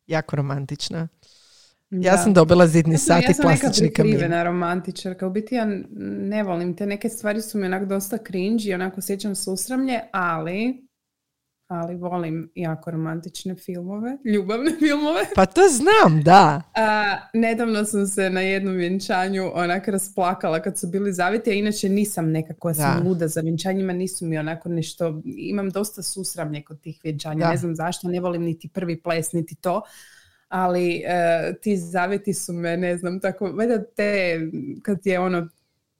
jako 0.08 0.36
romantična. 0.36 1.08
Ja 1.92 2.12
Da. 2.12 2.18
sam 2.18 2.34
dobila 2.34 2.68
zidni 2.68 2.94
Ja 2.94 2.98
sam, 2.98 3.06
sat 3.16 3.24
ja 3.24 3.30
i 3.30 3.34
sam 3.34 3.46
neka 3.46 3.60
plastični 3.62 3.94
kamin. 3.94 4.12
prikrivena 4.12 4.44
romantičarka. 4.44 5.28
U 5.28 5.30
biti 5.30 5.56
ja 5.56 5.66
ne 6.00 6.44
volim 6.44 6.76
te 6.76 6.86
neke 6.86 7.10
stvari 7.10 7.42
su 7.42 7.58
mi 7.58 7.66
onak 7.66 7.86
dosta 7.88 8.18
cringe 8.28 8.64
i 8.64 8.74
onako 8.74 9.02
sjećam 9.02 9.36
susramlje, 9.36 10.00
ali 10.12 10.85
ali 11.68 11.96
volim 11.96 12.50
jako 12.56 12.92
romantične 12.92 13.56
filmove, 13.56 14.18
ljubavne 14.26 14.72
filmove. 14.80 15.20
Pa 15.36 15.46
to 15.46 15.62
znam, 15.70 16.24
da. 16.24 16.62
A, 16.76 17.18
nedavno 17.34 17.86
sam 17.86 18.08
se 18.08 18.30
na 18.30 18.42
jednom 18.42 18.76
vjenčanju 18.76 19.52
onak 19.54 19.88
rasplakala 19.88 20.62
kad 20.62 20.80
su 20.80 20.88
bili 20.88 21.14
zaviti, 21.14 21.50
a 21.50 21.54
inače 21.54 21.90
nisam 21.90 22.32
nekako, 22.32 22.74
sam 22.74 23.08
luda 23.08 23.28
za 23.28 23.42
vjenčanjima, 23.42 23.94
nisu 23.94 24.26
mi 24.26 24.38
onako 24.38 24.70
nešto, 24.70 25.22
imam 25.26 25.70
dosta 25.70 26.02
susramlje 26.02 26.62
kod 26.62 26.82
tih 26.82 27.00
vjenčanja, 27.04 27.50
ne 27.50 27.58
znam 27.58 27.76
zašto, 27.76 28.08
ne 28.08 28.20
volim 28.20 28.42
niti 28.42 28.68
prvi 28.68 29.02
ples, 29.02 29.32
niti 29.32 29.56
to, 29.56 29.82
ali 30.48 31.04
e, 31.06 31.54
ti 31.62 31.78
zavjeti 31.78 32.34
su 32.34 32.54
me, 32.54 32.78
ne 32.78 32.98
znam, 32.98 33.20
tako, 33.20 33.52
valjda 33.52 33.84
te, 33.84 34.40
kad 34.84 35.00
je 35.04 35.20
ono 35.20 35.50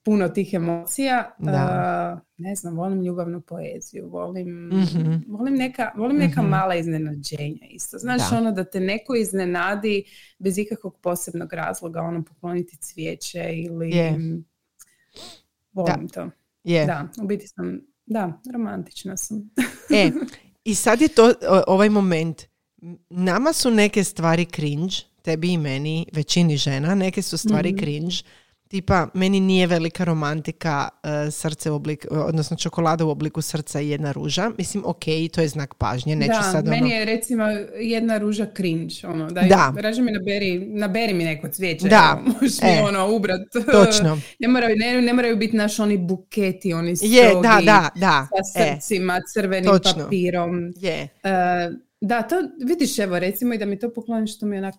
puno 0.06 0.30
tih 0.30 0.54
emocija. 0.54 1.36
Da. 1.40 2.22
ne 2.38 2.56
znam, 2.56 2.76
volim 2.76 3.02
ljubavnu 3.04 3.42
poeziju, 3.42 4.10
volim, 4.10 4.48
mm 4.48 5.24
volim 5.28 5.56
neka, 5.56 5.92
volim 5.96 6.18
neka 6.18 6.42
mm 6.42 6.50
mala 6.50 6.76
iznenađenja 6.76 7.68
isto. 7.70 7.98
Znaš, 7.98 8.32
ono 8.32 8.52
da 8.52 8.64
te 8.64 8.80
neko 8.80 9.16
iznenadi 9.16 10.04
bez 10.40 10.58
ikakvog 10.58 11.00
posebnog 11.02 11.54
razloga, 11.54 12.02
ono 12.02 12.24
pokloniti 12.24 12.78
cvijeće 12.78 13.52
ili... 13.54 13.92
Yeah. 13.92 14.44
Volim 15.74 16.10
to. 16.10 16.30
Yeah. 16.64 16.86
Da, 16.86 17.08
u 17.24 17.28
biti 17.28 17.48
sam, 17.48 17.82
da, 18.06 18.42
romantična 18.54 19.18
sam. 19.18 19.50
e, 19.94 20.12
i 20.72 20.76
sad 20.76 21.02
je 21.02 21.08
to 21.08 21.34
ovaj 21.68 21.90
moment. 21.90 22.42
Nama 23.10 23.54
su 23.54 23.72
neke 23.72 24.04
stvari 24.04 24.46
cringe, 24.46 24.96
tebi 25.22 25.54
i 25.54 25.58
meni, 25.58 26.06
većini 26.14 26.58
žena, 26.58 26.96
neke 26.96 27.22
su 27.22 27.38
stvari 27.38 27.74
mm 27.74 27.78
cringe 27.78 28.16
tipa 28.76 29.08
meni 29.14 29.40
nije 29.40 29.68
velika 29.68 30.04
romantika 30.04 30.90
uh, 30.94 31.34
srce 31.34 31.72
u 31.72 31.76
oblik, 31.76 32.06
odnosno 32.12 32.58
čokolada 32.58 33.06
u 33.06 33.10
obliku 33.10 33.42
srca 33.42 33.82
i 33.82 33.90
jedna 33.90 34.12
ruža. 34.12 34.52
Mislim, 34.58 34.84
ok, 34.86 35.04
to 35.32 35.42
je 35.42 35.48
znak 35.48 35.74
pažnje. 35.74 36.16
Neću 36.16 36.32
da, 36.32 36.52
sad 36.52 36.68
meni 36.68 36.82
ono... 36.82 36.94
je 36.94 37.06
recimo 37.06 37.44
jedna 37.80 38.18
ruža 38.18 38.48
cringe. 38.56 38.96
Ono, 39.04 39.32
daj, 39.32 39.48
da. 39.48 39.74
Raži 39.78 40.02
mi 40.02 40.12
naberi, 40.12 40.60
naberi 40.60 41.14
mi 41.14 41.24
neko 41.24 41.50
cvijeće. 41.50 41.88
Da. 41.88 42.22
Možeš 42.26 42.58
e, 42.62 42.66
mi 42.66 42.88
ono 42.88 43.16
ubrat. 43.16 43.42
Točno. 43.72 44.20
ne, 44.40 44.48
moraju, 44.48 44.76
ne, 44.78 45.02
ne 45.02 45.14
moraju 45.14 45.38
biti 45.38 45.58
naš 45.58 45.80
oni 45.80 45.98
buketi, 45.98 46.74
oni 46.74 46.96
strogi. 46.96 47.16
Je, 47.16 47.34
da, 47.34 47.62
da, 47.66 47.90
da. 47.96 48.28
Sa 48.54 48.60
e, 48.60 48.76
srcima, 48.76 49.18
e, 49.18 49.22
crvenim 49.34 49.72
točno. 49.72 50.04
papirom. 50.04 50.74
Je. 50.76 51.08
Uh, 51.24 51.76
da, 52.02 52.22
to 52.22 52.36
vidiš 52.68 53.00
evo 53.00 53.20
recimo 53.20 53.54
i 53.54 53.58
da 53.58 53.66
mi 53.66 53.80
to 53.80 53.94
pokloniš 53.94 54.36
što 54.36 54.46
mi 54.46 54.58
onak 54.58 54.76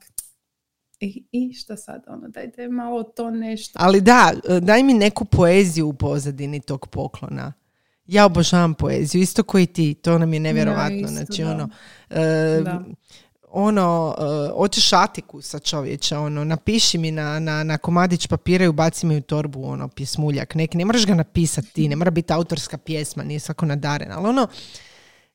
i, 1.01 1.25
I 1.33 1.53
šta 1.53 1.77
sad, 1.77 2.05
ono, 2.07 2.29
dajte 2.29 2.69
malo 2.69 3.03
to 3.03 3.31
nešto. 3.31 3.79
Ali 3.83 4.01
da, 4.01 4.33
daj 4.63 4.83
mi 4.83 4.95
neku 4.95 5.25
poeziju 5.25 5.89
u 5.89 5.93
pozadini 5.93 6.61
tog 6.61 6.87
poklona. 6.87 7.53
Ja 8.07 8.27
obožavam 8.27 8.75
poeziju, 8.75 9.23
isto 9.23 9.43
koji 9.43 9.67
ti, 9.67 9.95
to 9.95 10.19
nam 10.19 10.35
je 10.35 10.41
nevjerovatno. 10.41 11.09
znači, 11.09 11.45
ono, 11.45 11.69
e, 12.11 12.63
ono, 13.51 14.17
uh, 14.19 14.59
hoćeš 14.59 14.93
atiku 14.93 15.41
sa 15.41 15.59
čovječa, 15.59 16.21
ono, 16.21 16.45
napiši 16.45 16.99
mi 16.99 17.11
na, 17.11 17.39
na, 17.39 17.65
na 17.65 17.79
komadić 17.79 18.27
papira 18.27 18.65
i 18.65 18.69
ubaci 18.69 19.07
mi 19.07 19.17
u 19.17 19.21
torbu, 19.21 19.65
ono, 19.65 19.89
pjesmuljak 19.89 20.55
neki, 20.55 20.79
ne 20.79 20.85
moraš 20.85 21.07
ga 21.07 21.15
napisati 21.15 21.73
ti, 21.73 21.89
ne 21.89 21.97
mora 21.97 22.11
biti 22.11 22.33
autorska 22.33 22.79
pjesma, 22.79 23.25
nije 23.25 23.41
svako 23.41 23.67
nadaren, 23.67 24.13
ali 24.13 24.29
ono, 24.29 24.49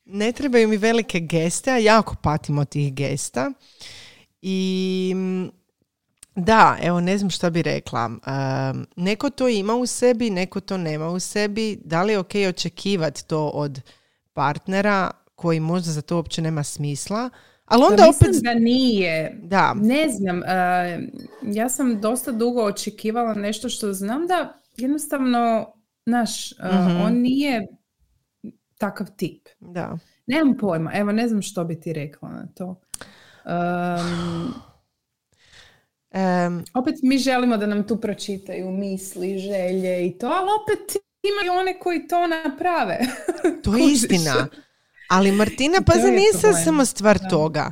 ne 0.05 0.31
trebaju 0.31 0.67
mi 0.67 0.77
velike 0.77 1.19
geste, 1.19 1.71
a 1.71 1.77
jako 1.77 2.15
patim 2.21 2.57
od 2.57 2.69
tih 2.69 2.93
gesta. 2.93 3.51
I 4.41 5.15
da, 6.35 6.77
evo 6.81 7.01
ne 7.01 7.17
znam 7.17 7.29
što 7.29 7.49
bi 7.49 7.61
rekla. 7.61 8.11
neko 8.95 9.29
to 9.29 9.47
ima 9.47 9.75
u 9.75 9.85
sebi, 9.85 10.29
neko 10.29 10.59
to 10.59 10.77
nema 10.77 11.09
u 11.09 11.19
sebi. 11.19 11.79
Da 11.85 12.03
li 12.03 12.13
je 12.13 12.19
ok 12.19 12.31
očekivati 12.49 13.27
to 13.27 13.47
od 13.47 13.81
partnera 14.33 15.11
koji 15.35 15.59
možda 15.59 15.91
za 15.91 16.01
to 16.01 16.15
uopće 16.15 16.41
nema 16.41 16.63
smisla? 16.63 17.29
Ali 17.65 17.83
onda 17.83 18.03
pa 18.03 18.09
opet... 18.09 18.43
da 18.43 18.53
nije. 18.53 19.39
Da. 19.43 19.73
Ne 19.73 20.09
znam. 20.09 20.41
ja 21.41 21.69
sam 21.69 22.01
dosta 22.01 22.31
dugo 22.31 22.63
očekivala 22.63 23.33
nešto 23.33 23.69
što 23.69 23.93
znam 23.93 24.27
da 24.27 24.61
jednostavno, 24.77 25.73
naš, 26.05 26.51
mhm. 26.51 27.01
on 27.05 27.13
nije 27.13 27.67
takav 28.77 29.07
tip. 29.15 29.47
Da. 29.59 29.97
Nemam 30.27 30.57
pojma. 30.57 30.91
Evo, 30.93 31.11
ne 31.11 31.27
znam 31.27 31.41
što 31.41 31.63
bi 31.63 31.79
ti 31.79 31.93
rekla 31.93 32.29
na 32.29 32.47
to. 32.55 32.81
Um, 33.45 34.53
um, 36.13 36.65
opet 36.73 36.95
mi 37.03 37.17
želimo 37.17 37.57
da 37.57 37.65
nam 37.65 37.87
tu 37.87 37.97
pročitaju 37.97 38.71
misli, 38.71 39.39
želje 39.39 40.07
i 40.07 40.17
to, 40.17 40.27
ali 40.27 40.49
opet 40.63 40.97
imaju 41.23 41.59
one 41.59 41.79
koji 41.79 42.07
to 42.07 42.27
naprave. 42.27 42.99
To 43.63 43.77
je 43.77 43.85
istina. 43.93 44.47
Ali 45.09 45.31
Martina, 45.31 45.81
pa 45.85 45.93
za 45.93 46.07
nije 46.07 46.53
samo 46.65 46.85
stvar 46.85 47.19
toga. 47.29 47.71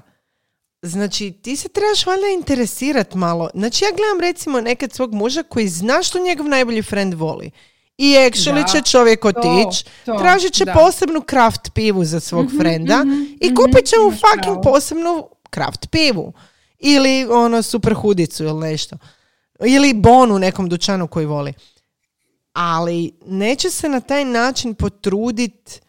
Znači, 0.82 1.32
ti 1.32 1.56
se 1.56 1.70
trebaš 1.70 2.06
valjda 2.06 2.28
interesirati 2.28 3.18
malo. 3.18 3.50
Znači, 3.54 3.86
ja 3.86 3.92
gledam 3.92 4.20
recimo 4.22 4.62
nekad 4.62 4.94
svog 4.94 5.14
muža 5.14 5.44
koji 5.44 5.68
zna 5.68 6.04
što 6.04 6.20
njegov 6.20 6.48
najbolji 6.48 6.82
friend 6.82 7.14
voli. 7.14 7.52
I 7.98 8.16
actually 8.16 8.72
će 8.72 8.82
čovjek 8.82 9.26
otići, 9.26 9.86
tražit 10.20 10.54
će 10.54 10.66
posebnu 10.66 11.22
kraft 11.22 11.70
pivu 11.74 12.06
za 12.06 12.20
svog 12.20 12.46
mm 12.46 12.60
frenda 12.60 13.04
mhm, 13.04 13.24
i 13.42 13.56
kupit 13.56 13.86
će 13.86 13.96
mu 14.04 14.12
fucking 14.12 14.58
posebnu 14.64 15.30
kraft 15.50 15.88
pivu. 15.91 16.34
Ili 16.79 17.25
ono 17.25 17.62
super 17.62 17.94
hudicu 17.94 18.44
ili 18.44 18.60
nešto. 18.60 18.98
Ili 19.65 19.94
bon 19.94 20.32
u 20.32 20.39
nekom 20.39 20.70
dućanu 20.70 21.08
koji 21.08 21.25
voli. 21.25 21.53
Ali 22.53 23.12
neće 23.25 23.70
se 23.70 23.89
na 23.89 24.00
taj 24.00 24.25
način 24.25 24.74
potrudit 24.74 25.82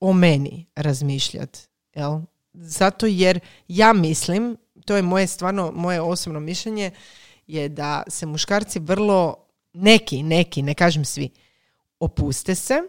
o 0.00 0.12
meni 0.12 0.66
razmišljati. 0.74 1.60
Jel? 1.94 2.20
Zato 2.52 3.06
jer 3.06 3.40
ja 3.68 3.92
mislim, 3.92 4.56
to 4.84 4.96
je 4.96 5.02
moje 5.02 5.26
stvarno, 5.26 5.72
moje 5.74 6.00
osobno 6.00 6.40
mišljenje, 6.40 6.90
je 7.46 7.68
da 7.68 8.02
se 8.08 8.26
muškarci 8.26 8.78
vrlo, 8.78 9.36
neki, 9.72 10.22
neki, 10.22 10.62
ne 10.62 10.74
kažem 10.74 11.04
svi, 11.04 11.30
opuste 12.00 12.54
se 12.54 12.82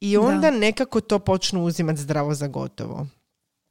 i 0.00 0.16
onda 0.16 0.50
nekako 0.50 1.00
to 1.00 1.18
počnu 1.18 1.64
uzimati 1.64 2.00
zdravo 2.00 2.34
za 2.34 2.46
gotovo. 2.46 3.06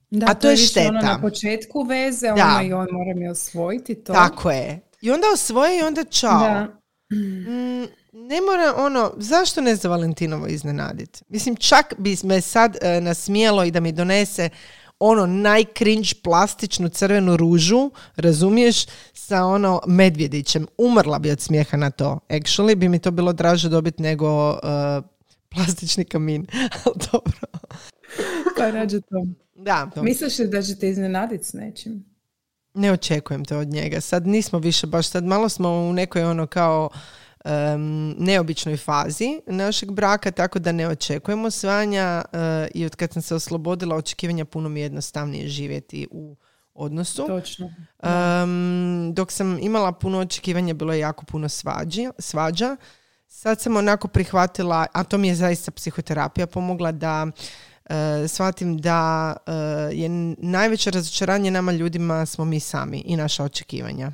Da, 0.09 0.25
A 0.29 0.33
to, 0.33 0.47
je 0.47 0.53
ono 0.53 0.63
šteta. 0.63 0.89
Ono 0.89 1.01
na 1.01 1.21
početku 1.21 1.83
veze, 1.83 2.27
da. 2.27 2.45
ono 2.45 2.67
i 2.67 2.73
on 2.73 2.87
mora 2.91 3.13
mi 3.15 3.29
osvojiti 3.29 3.95
to. 3.95 4.13
Tako 4.13 4.51
je. 4.51 4.79
I 5.01 5.11
onda 5.11 5.27
osvoji 5.33 5.77
i 5.77 5.81
onda 5.81 6.03
čao. 6.03 6.39
Da. 6.39 6.79
Mm, 7.11 7.83
ne 8.13 8.41
mora 8.41 8.73
ono, 8.77 9.13
zašto 9.17 9.61
ne 9.61 9.75
za 9.75 9.89
Valentinovo 9.89 10.47
iznenaditi? 10.47 11.23
Mislim, 11.29 11.55
čak 11.55 11.93
bi 11.97 12.17
me 12.23 12.41
sad 12.41 12.77
e, 12.81 13.01
nasmijelo 13.01 13.63
i 13.63 13.71
da 13.71 13.79
mi 13.79 13.91
donese 13.91 14.49
ono 14.99 15.25
najkrinč 15.25 16.13
plastičnu 16.13 16.89
crvenu 16.89 17.37
ružu, 17.37 17.91
razumiješ, 18.15 18.85
sa 19.13 19.43
ono 19.45 19.81
medvjedićem. 19.87 20.67
Umrla 20.77 21.19
bi 21.19 21.31
od 21.31 21.41
smijeha 21.41 21.77
na 21.77 21.91
to. 21.91 22.19
Actually 22.29 22.75
bi 22.75 22.89
mi 22.89 22.99
to 22.99 23.11
bilo 23.11 23.33
draže 23.33 23.69
dobiti 23.69 24.01
nego 24.01 24.49
uh, 24.49 24.57
plastični 25.49 26.05
kamin. 26.05 26.47
Ali 26.85 26.95
dobro. 27.11 27.39
pa 28.57 28.69
rađe 28.69 29.01
to. 29.01 29.25
Da. 29.57 29.91
Misliš 29.95 30.39
li 30.39 30.47
da 30.47 30.61
ćete 30.61 30.89
iznenaditi 30.89 31.43
s 31.43 31.53
nečim? 31.53 32.05
Ne 32.73 32.91
očekujem 32.91 33.45
to 33.45 33.57
od 33.57 33.67
njega. 33.67 34.01
Sad 34.01 34.27
nismo 34.27 34.59
više 34.59 34.87
baš, 34.87 35.09
sad 35.09 35.23
malo 35.23 35.49
smo 35.49 35.69
u 35.69 35.93
nekoj 35.93 36.23
ono 36.23 36.47
kao 36.47 36.89
um, 37.45 38.15
neobičnoj 38.17 38.77
fazi 38.77 39.41
našeg 39.47 39.91
braka, 39.91 40.31
tako 40.31 40.59
da 40.59 40.71
ne 40.71 40.87
očekujemo 40.87 41.51
svanja 41.51 42.21
uh, 42.33 42.39
i 42.73 42.85
od 42.85 42.95
kad 42.95 43.13
sam 43.13 43.21
se 43.21 43.35
oslobodila 43.35 43.95
očekivanja 43.95 44.45
puno 44.45 44.69
mi 44.69 44.79
je 44.79 44.83
jednostavnije 44.83 45.47
živjeti 45.47 46.07
u 46.11 46.35
odnosu. 46.73 47.27
Točno. 47.27 47.73
Um, 48.03 49.13
dok 49.13 49.31
sam 49.31 49.59
imala 49.61 49.91
puno 49.91 50.19
očekivanja, 50.19 50.73
bilo 50.73 50.93
je 50.93 50.99
jako 50.99 51.25
puno 51.25 51.49
svađi, 51.49 52.09
svađa. 52.19 52.77
Sad 53.27 53.61
sam 53.61 53.75
onako 53.75 54.07
prihvatila, 54.07 54.85
a 54.93 55.03
to 55.03 55.17
mi 55.17 55.27
je 55.27 55.35
zaista 55.35 55.71
psihoterapija 55.71 56.47
pomogla 56.47 56.91
da 56.91 57.27
uh, 57.89 58.29
shvatim 58.29 58.77
da 58.77 59.33
uh, 59.47 59.53
je 59.99 60.09
najveće 60.37 60.91
razočaranje 60.91 61.51
nama 61.51 61.71
ljudima 61.71 62.25
smo 62.25 62.45
mi 62.45 62.59
sami 62.59 63.03
i 63.05 63.15
naša 63.15 63.43
očekivanja. 63.43 64.11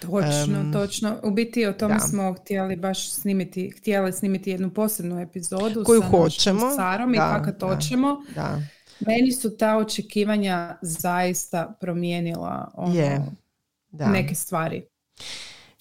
Točno, 0.00 0.72
točno. 0.72 1.16
U 1.22 1.30
biti 1.30 1.66
o 1.66 1.72
tome 1.72 2.00
smo 2.00 2.34
htjeli 2.40 2.76
baš 2.76 3.10
snimiti, 3.10 3.70
htjeli 3.78 4.12
snimiti 4.12 4.50
jednu 4.50 4.70
posebnu 4.70 5.20
epizodu 5.20 5.84
koju 5.84 6.00
sa 6.00 6.08
hoćemo 6.08 6.70
Sarom 6.76 7.14
i 7.14 7.18
fakat 7.18 7.60
hoćemo. 7.60 8.22
Da. 8.34 8.60
Meni 9.00 9.32
su 9.32 9.56
ta 9.56 9.76
očekivanja 9.76 10.76
zaista 10.82 11.76
promijenila 11.80 12.70
ono, 12.74 13.26
da. 13.90 14.08
neke 14.08 14.34
stvari. 14.34 14.86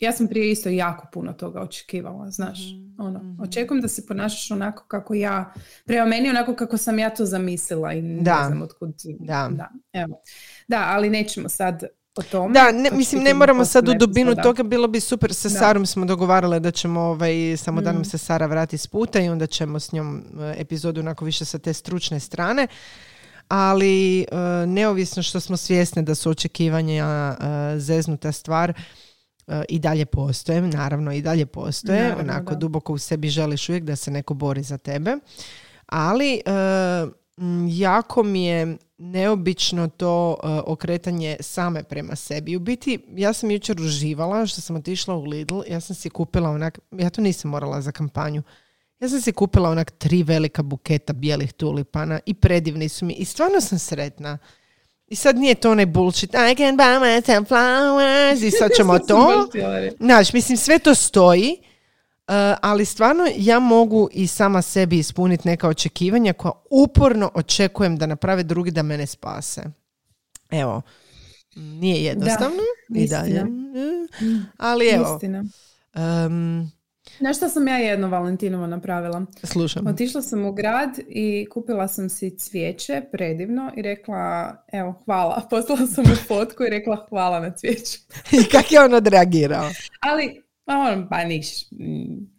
Ja 0.06 0.12
sam 0.12 0.28
prije 0.28 0.52
isto 0.52 0.70
jako 0.70 1.08
puno 1.14 1.34
toga 1.34 1.62
očekivala, 1.62 2.32
znaš. 2.32 2.60
mm 2.60 2.86
Ono, 2.98 3.20
mhm. 3.20 3.42
očekujem 3.42 3.82
da 3.82 3.88
se 3.88 4.06
ponašaš 4.06 4.52
onako 4.52 4.86
kako 4.88 5.14
ja, 5.14 5.54
prema 5.86 6.06
meni 6.06 6.30
onako 6.30 6.56
kako 6.56 6.78
sam 6.78 7.00
ja 7.00 7.10
to 7.10 7.26
zamislila 7.26 7.94
i 7.94 8.02
ne 8.02 8.24
da. 8.24 8.44
znam 8.48 8.62
otkud. 8.62 8.94
Da. 9.20 9.50
Da, 9.52 9.70
evo. 9.94 10.22
da, 10.68 10.84
ali 10.88 11.10
nećemo 11.10 11.50
sad 11.50 11.84
o 12.16 12.22
tome. 12.22 12.54
Da, 12.54 12.72
ne, 12.72 12.90
mislim, 12.92 13.24
ne 13.24 13.34
moramo 13.34 13.66
sad 13.66 13.90
u 13.90 13.94
dubinu 13.94 14.36
toga, 14.36 14.64
bilo 14.64 14.88
bi 14.88 15.00
super, 15.00 15.34
sa 15.34 15.50
Sarom 15.50 15.86
smo 15.86 16.06
dogovarale 16.06 16.60
da 16.60 16.72
ćemo 16.72 17.02
ovaj, 17.02 17.58
samo 17.58 17.82
da 17.82 17.92
nam 17.92 18.02
mm. 18.02 18.06
se 18.06 18.18
Sara 18.18 18.46
vrati 18.46 18.78
s 18.78 18.88
puta 18.88 19.20
i 19.20 19.30
onda 19.30 19.48
ćemo 19.48 19.80
s 19.80 19.92
njom 19.92 20.24
eh, 20.40 20.56
epizodu 20.58 21.00
onako 21.00 21.26
više 21.26 21.46
sa 21.46 21.60
te 21.60 21.74
stručne 21.74 22.20
strane. 22.20 22.68
Ali 23.48 24.22
eh, 24.22 24.26
neovisno 24.68 25.24
što 25.24 25.40
smo 25.40 25.58
svjesni 25.58 26.04
da 26.04 26.16
su 26.16 26.30
očekivanja 26.30 27.36
uh, 27.40 27.46
zeznuta 27.82 28.32
stvar, 28.32 28.74
i 29.70 29.80
dalje 29.80 30.06
postoje, 30.06 30.62
naravno 30.62 31.12
i 31.14 31.22
dalje 31.22 31.46
postoje, 31.46 32.16
onako 32.16 32.56
duboko 32.56 32.94
u 32.94 32.98
sebi 32.98 33.30
želiš 33.30 33.70
uvijek 33.70 33.84
da 33.84 33.96
se 33.96 34.12
neko 34.12 34.34
bori 34.34 34.64
za 34.64 34.78
tebe, 34.78 35.18
ali 35.86 36.42
jako 37.68 38.24
mi 38.24 38.46
je 38.46 38.78
neobično 38.98 39.88
to 39.88 40.38
uh, 40.44 40.50
okretanje 40.66 41.38
same 41.40 41.84
prema 41.84 42.16
sebi. 42.16 42.56
U 42.56 42.60
biti, 42.60 43.00
ja 43.16 43.34
sam 43.34 43.52
jučer 43.52 43.82
uživala 43.82 44.46
što 44.46 44.62
sam 44.62 44.76
otišla 44.76 45.16
u 45.16 45.24
Lidl, 45.24 45.62
ja 45.70 45.80
sam 45.80 45.96
si 45.96 46.10
kupila 46.10 46.50
onak, 46.50 46.80
ja 46.92 47.10
to 47.10 47.22
nisam 47.22 47.52
morala 47.52 47.82
za 47.82 47.92
kampanju, 47.92 48.44
ja 49.00 49.10
sam 49.10 49.22
si 49.22 49.32
kupila 49.32 49.70
onak 49.70 49.92
tri 49.92 50.24
velika 50.24 50.64
buketa 50.64 51.14
bijelih 51.14 51.54
tulipana 51.54 52.20
i 52.26 52.34
predivni 52.34 52.90
su 52.90 53.06
mi 53.06 53.14
i 53.14 53.26
stvarno 53.26 53.62
sam 53.62 53.80
sretna. 53.80 54.38
I 55.08 55.16
sad 55.16 55.38
nije 55.38 55.56
to 55.56 55.72
onaj 55.72 55.86
bullshit, 55.86 56.30
I 56.30 56.56
can 56.56 56.78
buy 56.78 57.00
myself 57.00 57.48
flowers 57.48 58.48
i 58.48 58.52
sad 58.52 58.72
ćemo 58.78 59.00
to. 59.08 59.50
Znaš, 60.00 60.34
mislim, 60.34 60.58
sve 60.58 60.80
to 60.80 60.96
stoji, 60.96 61.58
Uh, 62.28 62.34
ali 62.62 62.86
stvarno 62.86 63.24
ja 63.38 63.60
mogu 63.60 64.10
i 64.12 64.28
sama 64.28 64.62
sebi 64.62 64.98
ispuniti 64.98 65.48
neka 65.48 65.68
očekivanja 65.68 66.34
koja 66.34 66.52
uporno 66.70 67.32
očekujem 67.34 67.98
da 67.98 68.06
naprave 68.06 68.44
drugi 68.44 68.72
da 68.72 68.84
mene 68.84 69.08
spase. 69.08 69.64
Evo, 70.52 70.82
nije 71.56 72.04
jednostavno 72.04 72.58
da, 72.90 73.00
i 73.00 73.08
dalje. 73.08 73.46
Ali 74.58 74.88
evo. 74.88 75.16
Istina. 75.16 75.44
Um, 77.20 77.26
Nešto 77.28 77.50
sam 77.50 77.68
ja 77.68 77.78
jedno 77.78 78.08
Valentinovo 78.08 78.68
napravila. 78.68 79.26
Slušam. 79.44 79.88
Otišla 79.88 80.22
sam 80.22 80.46
u 80.46 80.52
grad 80.52 81.00
i 81.08 81.48
kupila 81.52 81.88
sam 81.88 82.10
si 82.10 82.38
cvijeće, 82.38 83.02
predivno, 83.12 83.72
i 83.78 83.82
rekla, 83.82 84.56
evo, 84.72 85.02
hvala. 85.06 85.42
Poslala 85.50 85.88
sam 85.88 86.04
mu 86.08 86.16
fotku 86.16 86.64
i 86.64 86.70
rekla 86.70 87.06
hvala 87.10 87.40
na 87.40 87.52
cvijeću. 87.52 87.98
I 88.42 88.50
kako 88.52 88.68
je 88.70 88.84
on 88.84 88.94
odreagirao? 88.94 89.70
Ali 90.00 90.46
a 90.66 90.80
on, 90.80 91.08
pa 91.10 91.24
niš. 91.24 91.48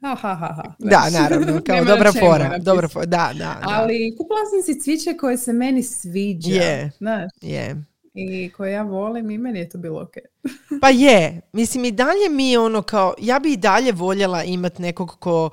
Ha, 0.02 0.14
ha, 0.14 0.34
ha, 0.34 0.54
ha. 0.56 0.74
Da, 0.78 1.10
naravno, 1.10 1.60
kao 1.66 1.84
dobra 1.84 2.12
fora. 2.12 2.58
Dobra 2.58 2.88
fora, 2.88 3.06
da, 3.06 3.32
da, 3.38 3.60
Ali 3.62 4.16
kupila 4.18 4.40
sam 4.50 4.74
si 4.74 4.80
cviće 4.80 5.16
koje 5.16 5.38
se 5.38 5.52
meni 5.52 5.82
sviđa. 5.82 6.54
Je, 6.54 6.90
znaš? 6.98 7.30
je. 7.40 7.76
I 8.16 8.50
koje 8.56 8.72
ja 8.72 8.82
volim 8.82 9.30
i 9.30 9.38
meni 9.38 9.58
je 9.58 9.68
to 9.68 9.78
bilo 9.78 10.02
ok. 10.02 10.14
pa 10.82 10.88
je. 10.88 11.40
Mislim, 11.52 11.84
i 11.84 11.92
dalje 11.92 12.28
mi 12.30 12.56
ono 12.56 12.82
kao, 12.82 13.14
ja 13.18 13.38
bi 13.38 13.52
i 13.52 13.56
dalje 13.56 13.92
voljela 13.92 14.44
imat 14.44 14.78
nekog 14.78 15.16
ko 15.18 15.50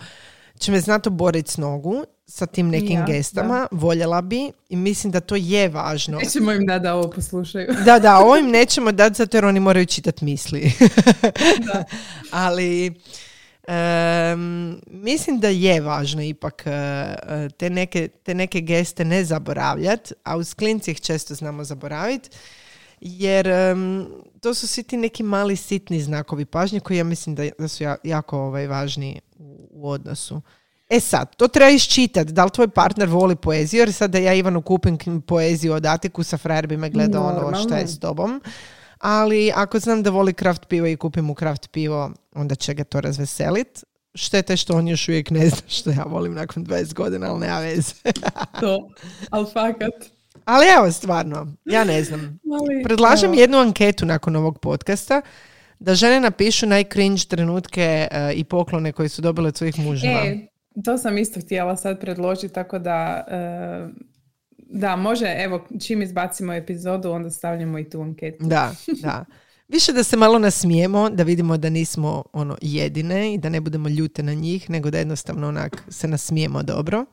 će 0.60 0.72
me 0.72 0.80
znati 0.80 1.10
oboriti 1.10 1.52
s 1.52 1.58
nogu 1.58 2.04
sa 2.28 2.46
tim 2.46 2.70
nekim 2.70 3.06
gestama, 3.08 3.68
voljela 3.72 4.22
bi 4.22 4.52
i 4.70 4.76
mislim 4.76 5.12
da 5.12 5.20
to 5.20 5.36
je 5.36 5.70
važno. 5.70 6.18
Nećemo 6.18 6.52
im 6.52 6.66
da 6.66 6.80
da 6.80 6.96
ovo 6.96 7.10
poslušaju. 7.10 7.68
da, 7.86 8.00
da, 8.00 8.18
ovo 8.18 8.38
im 8.38 8.50
nećemo 8.50 8.92
dati 8.92 9.16
zato 9.16 9.38
jer 9.38 9.46
oni 9.46 9.60
moraju 9.60 9.86
čitati 9.86 10.26
misli. 10.26 10.72
da. 11.74 11.84
Ali 12.46 12.94
mislim 14.88 15.40
da 15.40 15.48
je 15.48 15.82
važno 15.82 16.22
ipak 16.22 16.64
uh, 16.66 17.52
te, 17.58 17.70
neke, 17.70 18.08
te 18.08 18.34
neke 18.34 18.62
geste 18.62 19.06
ne 19.06 19.24
zaboravljati, 19.24 20.14
a 20.24 20.38
u 20.38 20.44
sklinci 20.44 20.92
ih 20.92 21.02
često 21.02 21.36
znamo 21.36 21.64
zaboraviti 21.64 22.30
jer 23.04 23.48
to 24.40 24.54
su 24.54 24.68
svi 24.68 24.84
ti 24.84 24.98
neki 24.98 25.24
mali 25.24 25.56
sitni 25.56 26.02
znakovi 26.02 26.46
pažnje 26.46 26.80
koji 26.80 26.98
ja 26.98 27.04
mislim 27.04 27.36
da, 27.36 27.44
da 27.60 27.68
su 27.68 27.84
jako 28.04 28.40
ovaj, 28.40 28.68
važni 28.68 29.22
u, 29.40 29.70
u 29.72 29.90
odnosu. 29.90 30.42
E 30.90 31.00
sad, 31.00 31.36
to 31.36 31.48
treba 31.48 31.72
iščitati. 31.72 32.34
Da 32.34 32.46
li 32.46 32.52
tvoj 32.52 32.68
partner 32.68 33.10
voli 33.10 33.36
poeziju? 33.36 33.80
Jer 33.80 33.94
sad 33.94 34.12
da 34.12 34.18
ja 34.18 34.34
Ivanu 34.34 34.62
kupim 34.62 35.22
poeziju 35.28 35.74
od 35.74 35.86
Atikusa, 35.86 36.38
frajer 36.38 36.68
bi 36.68 36.78
me 36.78 36.90
gledao 36.90 37.28
ono 37.28 37.58
šta 37.64 37.78
je 37.78 37.88
s 37.88 38.00
tobom. 38.00 38.42
Ali 39.04 39.52
ako 39.56 39.80
znam 39.80 40.04
da 40.04 40.10
voli 40.10 40.34
kraft 40.34 40.68
pivo 40.68 40.88
i 40.88 40.96
kupim 40.96 41.26
mu 41.26 41.34
kraft 41.34 41.72
pivo, 41.72 42.12
onda 42.36 42.56
će 42.56 42.74
ga 42.74 42.84
to 42.84 43.02
razveselit. 43.02 43.84
Štete 44.16 44.58
što 44.58 44.78
on 44.78 44.88
još 44.88 45.10
uvijek 45.10 45.30
ne 45.30 45.50
zna 45.50 45.62
što 45.68 45.90
ja 45.90 46.04
volim 46.04 46.34
nakon 46.34 46.66
20 46.66 46.94
godina, 46.94 47.30
ali 47.30 47.40
nema 47.40 47.60
veze. 47.60 47.94
to, 48.62 48.90
ali 49.30 49.46
fakat. 49.54 49.94
Ali 50.46 50.66
evo, 50.78 50.92
stvarno, 50.92 51.48
ja 51.66 51.84
ne 51.84 52.04
znam. 52.04 52.40
Predlažem 52.84 53.34
jednu 53.34 53.58
anketu 53.58 54.06
nakon 54.06 54.36
ovog 54.36 54.60
podcasta 54.60 55.22
da 55.80 55.96
žene 55.96 56.20
napišu 56.20 56.66
najcringe 56.66 57.22
trenutke 57.30 58.08
uh, 58.12 58.38
i 58.38 58.44
poklone 58.44 58.92
koje 58.92 59.10
su 59.10 59.22
dobile 59.22 59.48
od 59.48 59.58
svojih 59.58 59.80
muževa. 59.80 60.20
E, 60.20 60.48
to 60.86 60.98
sam 60.98 61.18
isto 61.18 61.40
htjela 61.40 61.78
sad 61.78 62.00
predložiti, 62.00 62.54
tako 62.54 62.80
da 62.80 63.26
uh, 63.28 64.13
da, 64.74 64.96
može, 64.96 65.36
evo, 65.38 65.68
čim 65.82 66.02
izbacimo 66.02 66.54
epizodu, 66.54 67.12
onda 67.12 67.30
stavljamo 67.30 67.80
i 67.80 67.90
tu 67.90 68.02
anketu. 68.02 68.46
Da, 68.46 68.76
da. 69.02 69.26
Više 69.68 69.94
da 69.94 70.04
se 70.04 70.18
malo 70.18 70.40
nasmijemo, 70.40 71.10
da 71.10 71.24
vidimo 71.24 71.58
da 71.58 71.70
nismo 71.70 72.24
ono 72.34 72.58
jedine 72.62 73.34
i 73.34 73.38
da 73.38 73.50
ne 73.50 73.62
budemo 73.62 73.90
ljute 73.90 74.24
na 74.24 74.34
njih, 74.34 74.70
nego 74.70 74.92
da 74.92 74.98
jednostavno 74.98 75.48
onak 75.48 75.84
se 75.90 76.08
nasmijemo 76.08 76.64
dobro. 76.64 77.06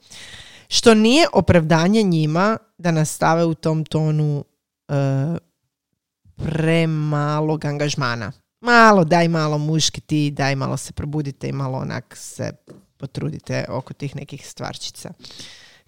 Što 0.69 0.95
nije 0.95 1.27
opravdanje 1.33 2.03
njima 2.03 2.59
da 2.79 2.91
nastave 2.91 3.45
u 3.45 3.55
tom 3.55 3.85
tonu 3.85 4.45
uh, 4.89 5.37
premalog 6.37 7.65
angažmana. 7.65 8.33
Malo, 8.61 9.05
daj 9.05 9.29
malo 9.29 9.59
muški 9.59 10.01
ti, 10.01 10.31
daj 10.31 10.57
malo 10.57 10.77
se 10.77 10.93
probudite 10.93 11.49
i 11.49 11.53
malo 11.53 11.79
onak 11.79 12.17
se 12.17 12.53
potrudite 12.97 13.65
oko 13.69 13.95
tih 13.95 14.17
nekih 14.17 14.49
stvarčica. 14.49 15.13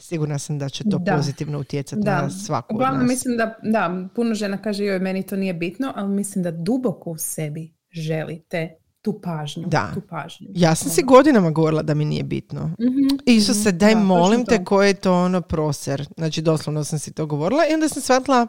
Sigurna 0.02 0.38
sam 0.38 0.58
da 0.58 0.68
će 0.68 0.84
to 0.90 1.00
pozitivno 1.16 1.58
utjecati 1.58 2.02
na 2.02 2.30
svaku 2.30 2.74
Uglavnom, 2.74 3.00
od 3.00 3.06
nas. 3.06 3.10
mislim 3.10 3.36
da, 3.36 3.58
da, 3.62 4.08
puno 4.14 4.34
žena 4.34 4.62
kaže 4.62 4.84
joj, 4.84 4.98
meni 4.98 5.22
to 5.22 5.36
nije 5.36 5.54
bitno, 5.54 5.92
ali 5.96 6.08
mislim 6.08 6.42
da 6.42 6.50
duboko 6.50 7.10
u 7.10 7.18
sebi 7.18 7.74
želite 7.90 8.74
tu 9.02 9.20
pažnju. 9.22 9.64
Da. 9.66 9.90
Tu 9.94 10.00
pažnju. 10.00 10.48
Ja 10.54 10.74
sam 10.74 10.90
si 10.90 11.02
godinama 11.02 11.50
govorila 11.50 11.82
da 11.82 11.94
mi 11.94 12.04
nije 12.04 12.22
bitno. 12.22 12.60
Mm-hmm. 12.60 13.18
Isuse, 13.26 13.68
mhm. 13.68 13.78
daj 13.78 13.94
molim 13.94 14.44
te 14.46 14.64
ko 14.64 14.82
je 14.82 14.94
to 14.94 15.14
ono 15.14 15.40
proser. 15.40 16.08
Znači, 16.16 16.42
doslovno 16.42 16.84
sam 16.84 16.98
si 16.98 17.12
to 17.12 17.26
govorila 17.26 17.62
i 17.70 17.74
onda 17.74 17.88
sam 17.88 18.02
shvatila 18.02 18.46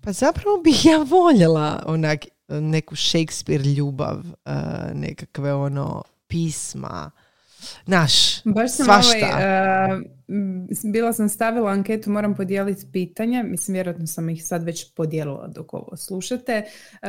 pa 0.00 0.12
zapravo 0.12 0.60
bih 0.64 0.84
ja 0.84 0.98
voljela 0.98 1.82
onak 1.86 2.24
neku 2.48 2.96
Shakespeare 2.96 3.64
ljubav, 3.64 4.18
uh, 4.18 4.52
nekakve 4.94 5.54
ono 5.54 6.02
pisma, 6.26 7.10
naš, 7.86 8.44
Baš 8.44 8.72
sam 8.72 8.84
svašta. 8.84 9.26
Ovaj, 9.34 10.00
bila 10.92 11.12
sam 11.12 11.28
stavila 11.28 11.70
anketu, 11.70 12.10
moram 12.10 12.34
podijeliti 12.34 12.86
pitanja, 12.92 13.42
mislim 13.42 13.72
vjerojatno 13.72 14.06
sam 14.06 14.30
ih 14.30 14.46
sad 14.46 14.62
već 14.62 14.94
podijelila 14.94 15.48
dok 15.48 15.74
ovo 15.74 15.96
slušate. 15.96 16.62
Uh, 16.92 17.08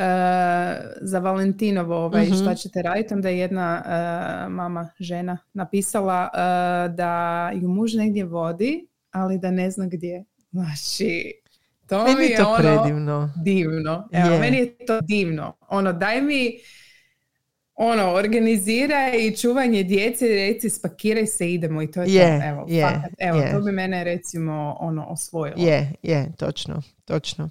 za 1.00 1.18
Valentinovo 1.18 1.96
ovaj, 1.96 2.28
uh 2.28 2.34
šta 2.42 2.54
ćete 2.54 2.82
raditi, 2.82 3.14
onda 3.14 3.28
je 3.28 3.38
jedna 3.38 3.82
uh, 3.84 4.52
mama, 4.52 4.90
žena 5.00 5.38
napisala 5.52 6.28
da 6.88 7.50
ju 7.54 7.68
muž 7.68 7.94
negdje 7.94 8.24
vodi, 8.24 8.86
ali 9.10 9.38
da 9.38 9.50
ne 9.50 9.70
zna 9.70 9.86
gdje. 9.86 10.24
Znači, 10.50 11.32
to 11.86 12.04
meni 12.04 12.16
mi 12.16 12.24
je 12.24 12.36
to 12.36 12.48
ono 12.48 12.56
predivno. 12.56 13.32
divno. 13.44 14.08
Evo, 14.12 14.38
meni 14.38 14.56
je 14.56 14.76
to 14.86 15.00
divno. 15.00 15.56
Ono, 15.68 15.92
daj 15.92 16.22
mi 16.22 16.58
ono, 17.80 18.12
organizira 18.12 19.14
i 19.14 19.36
čuvanje 19.36 19.82
djece, 19.82 20.28
reci 20.28 20.70
spakiraj 20.70 21.26
se, 21.26 21.52
idemo 21.52 21.82
i 21.82 21.90
to 21.90 22.02
je 22.02 22.38
to. 22.38 22.44
Evo, 22.44 22.66
evo 23.18 23.42
to 23.52 23.60
bi 23.60 23.72
mene 23.72 24.04
recimo 24.04 24.76
ono 24.80 25.06
osvojilo. 25.08 25.62
Je, 25.62 25.92
je, 26.02 26.32
točno, 26.38 26.82
točno. 27.04 27.48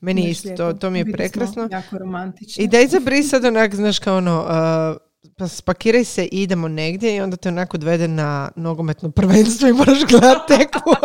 Meni 0.00 0.30
isto, 0.30 0.56
to, 0.56 0.72
to 0.72 0.90
mi 0.90 0.98
je 0.98 1.12
prekrasno. 1.12 1.68
Jako 1.70 1.98
romantično. 1.98 2.64
I 2.64 2.68
da 2.68 2.80
izabri 2.80 3.22
sad 3.22 3.44
onak, 3.44 3.74
znaš 3.74 3.98
kao 3.98 4.16
ono, 4.16 4.40
uh, 4.40 4.96
pa 5.36 5.48
spakiraj 5.48 6.04
se 6.04 6.24
i 6.24 6.42
idemo 6.42 6.68
negdje 6.68 7.16
i 7.16 7.20
onda 7.20 7.36
te 7.36 7.48
onako 7.48 7.76
odvede 7.76 8.08
na 8.08 8.50
nogometno 8.56 9.10
prvenstvo 9.10 9.68
i 9.68 9.72
moraš 9.72 10.04
gledati 10.08 10.56
teku. 10.56 10.90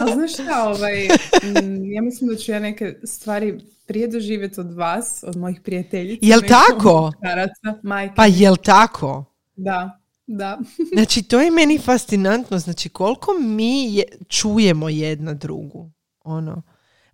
A 0.00 0.14
znaš 0.14 0.32
šta, 0.32 0.68
ovaj, 0.68 1.08
ja 1.94 2.02
mislim 2.02 2.30
da 2.30 2.36
ću 2.36 2.52
ja 2.52 2.58
neke 2.58 2.98
stvari 3.04 3.60
prije 3.86 4.08
doživjeti 4.08 4.60
od 4.60 4.72
vas, 4.72 5.24
od 5.26 5.36
mojih 5.36 5.60
prijateljica. 5.60 6.26
Jel 6.26 6.40
tako? 6.48 7.12
majke. 7.82 8.14
Pa 8.16 8.26
jel 8.26 8.56
tako? 8.56 9.24
Da, 9.56 10.00
da. 10.26 10.58
znači, 10.94 11.22
to 11.22 11.40
je 11.40 11.50
meni 11.50 11.78
fascinantno. 11.78 12.58
Znači, 12.58 12.88
koliko 12.88 13.32
mi 13.40 13.94
je, 13.94 14.04
čujemo 14.28 14.88
jedna 14.88 15.34
drugu. 15.34 15.90
Ono. 16.24 16.62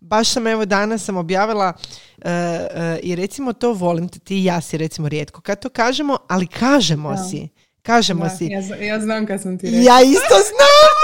Baš 0.00 0.28
sam, 0.28 0.46
evo, 0.46 0.64
danas 0.64 1.04
sam 1.04 1.16
objavila 1.16 1.72
uh, 1.76 2.24
uh, 2.24 2.98
i 3.02 3.16
recimo 3.16 3.52
to 3.52 3.72
volim, 3.72 4.08
ti 4.08 4.40
i 4.40 4.44
ja 4.44 4.60
si 4.60 4.78
recimo 4.78 5.08
rijetko 5.08 5.40
kad 5.40 5.62
to 5.62 5.68
kažemo, 5.68 6.16
ali 6.28 6.46
kažemo 6.46 7.16
si. 7.16 7.48
Kažemo 7.86 8.28
si... 8.38 8.46
Ja, 8.46 8.86
ja 8.86 9.00
znam 9.00 9.26
kad 9.26 9.42
sam 9.42 9.58
ti 9.58 9.66
rekla. 9.66 9.80
Ja 9.80 10.02
isto 10.02 10.34
znam! 10.48 10.96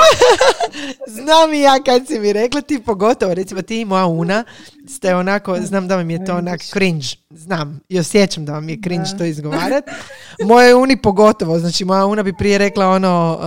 znam 1.17 1.55
i 1.55 1.61
ja 1.61 1.79
kad 1.87 2.07
si 2.07 2.19
mi 2.19 2.33
rekla, 2.33 2.61
ti 2.61 2.83
pogotovo, 2.87 3.35
recimo 3.35 3.63
ti 3.63 3.81
i 3.81 3.85
moja 3.85 4.07
Una, 4.07 4.45
ste 4.89 5.15
onako, 5.15 5.61
znam 5.61 5.89
da 5.89 5.97
vam 5.97 6.11
je 6.11 6.25
to 6.25 6.37
onak 6.37 6.61
cringe, 6.61 7.07
znam 7.31 7.81
i 7.89 7.99
osjećam 7.99 8.45
da 8.45 8.53
vam 8.53 8.69
je 8.69 8.79
cringe 8.85 9.09
to 9.19 9.25
izgovarat. 9.25 9.85
Moje 10.45 10.75
Uni 10.75 10.97
pogotovo, 10.97 11.59
znači 11.59 11.85
moja 11.85 12.07
Una 12.07 12.23
bi 12.23 12.33
prije 12.33 12.59
rekla 12.59 12.89
ono 12.89 13.39
uh, 13.41 13.47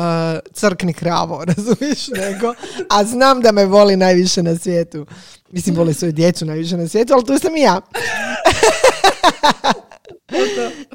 crkni 0.54 0.94
kravo, 0.94 1.46
razumiješ, 1.56 2.08
nego, 2.08 2.54
a 2.90 3.04
znam 3.04 3.42
da 3.42 3.52
me 3.52 3.66
voli 3.66 3.98
najviše 3.98 4.44
na 4.44 4.58
svijetu. 4.58 5.06
Mislim, 5.52 5.76
voli 5.76 5.94
svoju 5.94 6.12
djecu 6.12 6.46
najviše 6.46 6.78
na 6.78 6.88
svijetu, 6.88 7.14
ali 7.14 7.26
tu 7.26 7.40
sam 7.40 7.56
i 7.56 7.62
ja. 7.62 7.82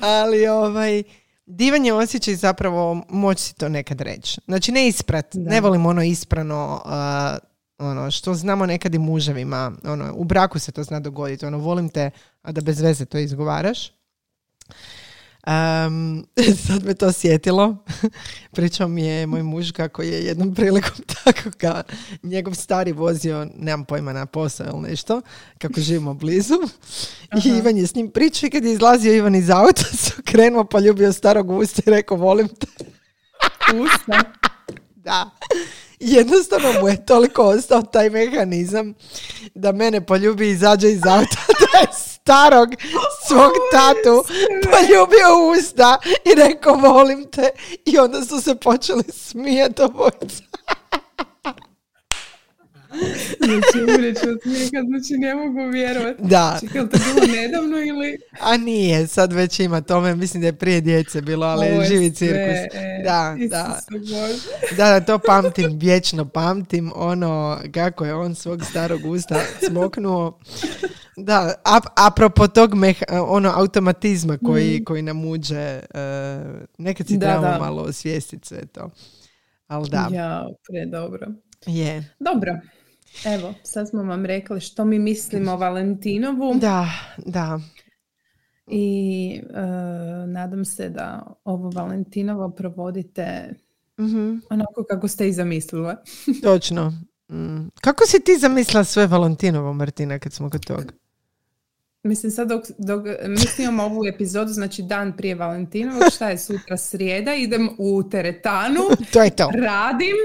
ali 0.01 0.47
ovaj 0.47 1.03
divan 1.51 1.85
je 1.85 1.95
osjećaj 1.95 2.35
zapravo 2.35 3.03
moći 3.09 3.43
si 3.43 3.55
to 3.55 3.69
nekad 3.69 4.01
reći. 4.01 4.41
Znači 4.47 4.73
ne 4.73 4.89
isprat, 4.89 5.27
ne 5.35 5.61
volim 5.61 5.87
ono 5.87 6.03
isprano, 6.03 6.83
uh, 6.85 7.51
ono 7.89 8.11
što 8.11 8.35
znamo 8.35 8.67
nekad 8.67 8.95
i 8.95 8.99
muževima, 8.99 9.73
ono, 9.85 10.13
u 10.15 10.25
braku 10.25 10.59
se 10.59 10.73
to 10.73 10.83
zna 10.83 11.01
dogoditi, 11.01 11.47
ono 11.47 11.59
volim 11.59 11.89
te, 11.89 12.11
a 12.43 12.53
da 12.53 12.61
bez 12.61 12.81
veze 12.81 13.05
to 13.05 13.19
izgovaraš. 13.19 13.93
Um, 15.47 16.27
sad 16.67 16.85
me 16.85 16.95
to 16.95 17.13
sjetilo. 17.13 17.77
Pričao 18.57 18.89
mi 18.89 19.03
je 19.03 19.27
moj 19.27 19.43
muž 19.43 19.71
kako 19.71 20.03
je 20.03 20.25
jednom 20.25 20.55
prilikom 20.55 21.05
tako 21.25 21.51
ga 21.59 21.83
njegov 22.23 22.55
stari 22.55 22.93
vozio, 22.93 23.47
nemam 23.57 23.85
pojma 23.85 24.13
na 24.13 24.27
posao 24.27 24.67
ili 24.67 24.91
nešto, 24.91 25.21
kako 25.59 25.81
živimo 25.81 26.15
blizu. 26.15 26.55
I 27.45 27.49
Ivan 27.49 27.77
je 27.77 27.87
s 27.87 27.95
njim 27.95 28.11
pričao 28.11 28.47
i 28.47 28.51
kad 28.51 28.65
je 28.65 28.73
izlazio 28.73 29.15
Ivan 29.15 29.35
iz 29.35 29.51
auta, 29.51 29.85
su 29.97 30.13
krenuo 30.25 30.65
pa 30.65 30.81
ljubio 30.81 31.13
starog 31.13 31.51
usta 31.51 31.83
i 31.87 31.91
rekao 31.91 32.17
volim 32.17 32.49
te. 32.49 32.67
Usta? 33.75 34.41
da 35.05 35.31
jednostavno 36.01 36.81
mu 36.81 36.89
je 36.89 37.07
toliko 37.07 37.43
ostao 37.43 37.83
taj 37.83 38.11
mehanizam 38.11 38.95
da 39.55 39.73
mene 39.73 40.07
poljubi 40.07 40.47
i 40.47 40.51
izađe 40.51 40.91
iz 40.91 41.07
auta 41.07 41.37
da 41.61 41.79
je 41.79 41.87
starog 42.23 42.69
svog 43.27 43.53
tatu 43.73 44.25
poljubio 44.71 45.59
usta 45.59 45.99
i 46.25 46.35
rekao 46.35 46.75
volim 46.75 47.31
te 47.31 47.51
i 47.85 47.99
onda 47.99 48.25
su 48.25 48.41
se 48.41 48.55
počeli 48.55 49.05
smijeti. 49.13 49.83
Znači, 53.45 54.29
od 54.29 54.39
smijeha, 54.43 54.87
znači 54.89 55.13
ne 55.19 55.35
mogu 55.35 55.71
vjerovati. 55.73 56.23
Da. 56.23 56.59
Čekaj, 56.61 56.81
to 56.81 56.99
bilo 56.99 57.27
nedavno 57.27 57.77
ili... 57.79 58.19
A 58.41 58.57
nije, 58.57 59.07
sad 59.07 59.33
već 59.33 59.61
ima 59.61 59.81
tome, 59.81 60.15
mislim 60.15 60.41
da 60.41 60.47
je 60.47 60.53
prije 60.53 60.81
djece 60.81 61.21
bilo, 61.21 61.47
ali 61.47 61.67
je 61.67 61.85
živi 61.85 62.11
cirkus. 62.11 62.57
E, 62.73 63.03
da, 63.05 63.37
da. 63.49 63.81
da, 64.77 64.91
da, 64.91 65.01
to 65.01 65.19
pamtim, 65.19 65.79
vječno 65.79 66.29
pamtim, 66.29 66.93
ono, 66.95 67.59
kako 67.75 68.05
je 68.05 68.15
on 68.15 68.35
svog 68.35 68.65
starog 68.65 69.05
usta 69.05 69.41
smoknuo. 69.69 70.39
Da, 71.17 71.55
a, 71.65 71.81
apropo 72.07 72.49
tog 72.49 72.75
meha, 72.75 73.05
ono 73.29 73.53
automatizma 73.57 74.39
koji, 74.39 74.81
mm. 74.81 74.85
koji 74.85 75.03
nam 75.03 75.25
uđe, 75.25 75.81
uh, 75.95 76.61
nekad 76.79 77.07
si 77.07 77.19
da, 77.19 77.27
trebamo 77.27 77.65
malo 77.65 77.83
osvijestiti 77.83 78.49
sve 78.49 78.67
to. 78.67 78.91
Ali 79.67 79.91
da. 79.91 80.09
Ja, 80.13 80.47
pre 80.69 80.87
dobro. 80.87 81.27
Je. 81.67 82.15
Dobro. 82.21 82.59
Evo, 83.25 83.55
sad 83.63 83.89
smo 83.89 84.03
vam 84.03 84.27
rekli 84.27 84.61
što 84.61 84.85
mi 84.85 84.99
mislimo 84.99 85.53
o 85.53 85.57
Valentinovu. 85.57 86.55
Da, 86.55 86.89
da. 87.27 87.61
I 88.67 89.41
uh, 89.51 90.29
nadam 90.29 90.65
se 90.65 90.89
da 90.89 91.35
ovo 91.45 91.71
Valentinovo 91.71 92.51
provodite 92.51 93.55
mm 93.99 94.41
onako 94.51 94.85
kako 94.91 95.09
ste 95.09 95.29
i 95.29 95.33
zamislile. 95.33 95.97
Točno. 96.43 96.93
Mm. 97.31 97.69
Kako 97.81 98.07
si 98.07 98.21
ti 98.21 98.39
zamislila 98.39 98.85
sve 98.85 99.07
Valentinovo, 99.07 99.73
Martina, 99.73 100.19
kad 100.19 100.33
smo 100.33 100.51
kod 100.51 100.67
toga? 100.67 100.93
Mislim 102.03 102.33
sad 102.33 102.49
dok, 102.49 102.63
dok 102.79 103.05
mislim 103.29 103.81
ovu 103.81 104.07
epizodu, 104.07 104.53
znači 104.53 104.83
dan 104.83 105.17
prije 105.17 105.35
Valentinovog, 105.35 106.03
šta 106.15 106.29
je 106.29 106.39
sutra 106.39 106.77
srijeda, 106.77 107.35
idem 107.35 107.69
u 107.79 108.09
teretanu, 108.11 108.81
to 109.13 109.23
je 109.23 109.31
to. 109.31 109.51
radim 109.55 110.17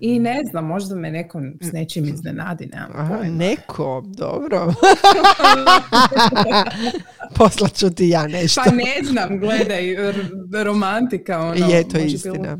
i 0.00 0.18
ne 0.18 0.40
znam, 0.50 0.66
možda 0.66 0.94
me 0.94 1.10
neko 1.10 1.40
s 1.60 1.72
nečim 1.72 2.04
iznenadi, 2.04 2.66
nemam 2.66 2.90
Aha, 2.94 3.22
Neko, 3.22 4.02
dobro. 4.06 4.66
Poslaću 7.38 7.90
ti 7.90 8.08
ja 8.08 8.26
nešto. 8.26 8.62
Pa 8.64 8.70
ne 8.70 9.02
znam, 9.02 9.38
gledaj, 9.38 9.96
romantika, 10.64 11.40
ono. 11.40 11.66
Je, 11.70 11.88
to 11.88 11.98
istina. 11.98 12.58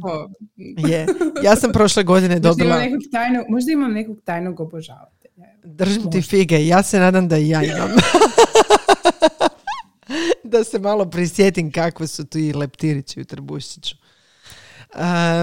je. 0.88 1.07
Ja 1.42 1.57
sam 1.57 1.72
prošle 1.72 2.03
godine 2.03 2.40
dobila... 2.40 2.68
Možda 2.68 2.85
imam 2.85 2.92
nekog 2.92 3.12
tajnog, 3.12 3.44
možda 3.48 3.72
imam 3.72 3.92
nekog 3.92 4.16
tajnog 4.24 4.61
obožavatelja. 4.61 5.44
Držim 5.64 6.11
ti 6.11 6.22
fige, 6.22 6.66
ja 6.66 6.83
se 6.83 6.98
nadam 6.98 7.29
da 7.29 7.38
i 7.38 7.48
ja 7.48 7.62
imam. 7.62 7.90
da 10.52 10.64
se 10.64 10.78
malo 10.78 11.10
prisjetim 11.10 11.72
kakve 11.72 12.06
su 12.06 12.26
tu 12.26 12.38
i 12.38 12.52
leptirići 12.52 13.20
u 13.20 13.24
Trbušiću. 13.24 13.96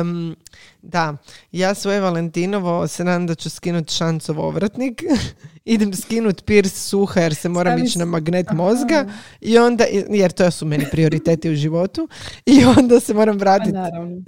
Um, 0.01 0.35
da, 0.81 1.17
ja 1.51 1.73
svoje 1.73 1.99
Valentinovo 1.99 2.87
se 2.87 3.03
nadam 3.03 3.27
da 3.27 3.35
ću 3.35 3.49
skinuti 3.49 3.93
šancov 3.93 4.39
ovratnik. 4.39 5.03
Idem 5.65 5.93
skinut 5.93 6.45
pirs 6.45 6.73
suha 6.73 7.21
jer 7.21 7.35
se 7.35 7.49
moram 7.49 7.83
ići 7.83 7.99
na 7.99 8.05
magnet 8.05 8.51
mozga 8.51 9.05
i 9.41 9.57
onda, 9.57 9.85
jer 10.09 10.31
to 10.31 10.51
su 10.51 10.65
meni 10.65 10.85
prioriteti 10.91 11.49
u 11.49 11.55
životu 11.55 12.07
i 12.45 12.65
onda 12.77 12.99
se 12.99 13.13
moram 13.13 13.37
vratiti. 13.37 13.77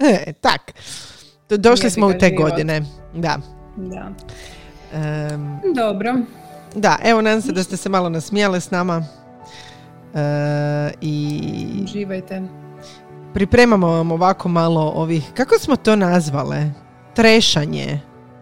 E, 0.00 0.32
tak. 0.32 0.72
Došli 1.48 1.90
smo 1.90 2.06
u 2.06 2.12
te 2.12 2.30
godine. 2.30 2.82
Da. 3.14 3.38
Da. 3.76 4.12
Dobro. 5.74 6.14
Da, 6.74 6.98
evo 7.04 7.22
nadam 7.22 7.42
se 7.42 7.52
da 7.52 7.62
ste 7.62 7.76
se 7.76 7.88
malo 7.88 8.08
nasmijale 8.08 8.60
s 8.60 8.70
nama. 8.70 9.06
E, 10.14 10.92
I... 11.00 11.40
Uživajte. 11.84 12.42
Pripremamo 13.34 13.86
vam 13.86 14.12
ovako 14.12 14.48
malo 14.48 14.92
ovih, 14.96 15.32
kako 15.34 15.58
smo 15.58 15.76
to 15.76 15.96
nazvale? 15.96 16.70
Trešanje. 17.14 18.00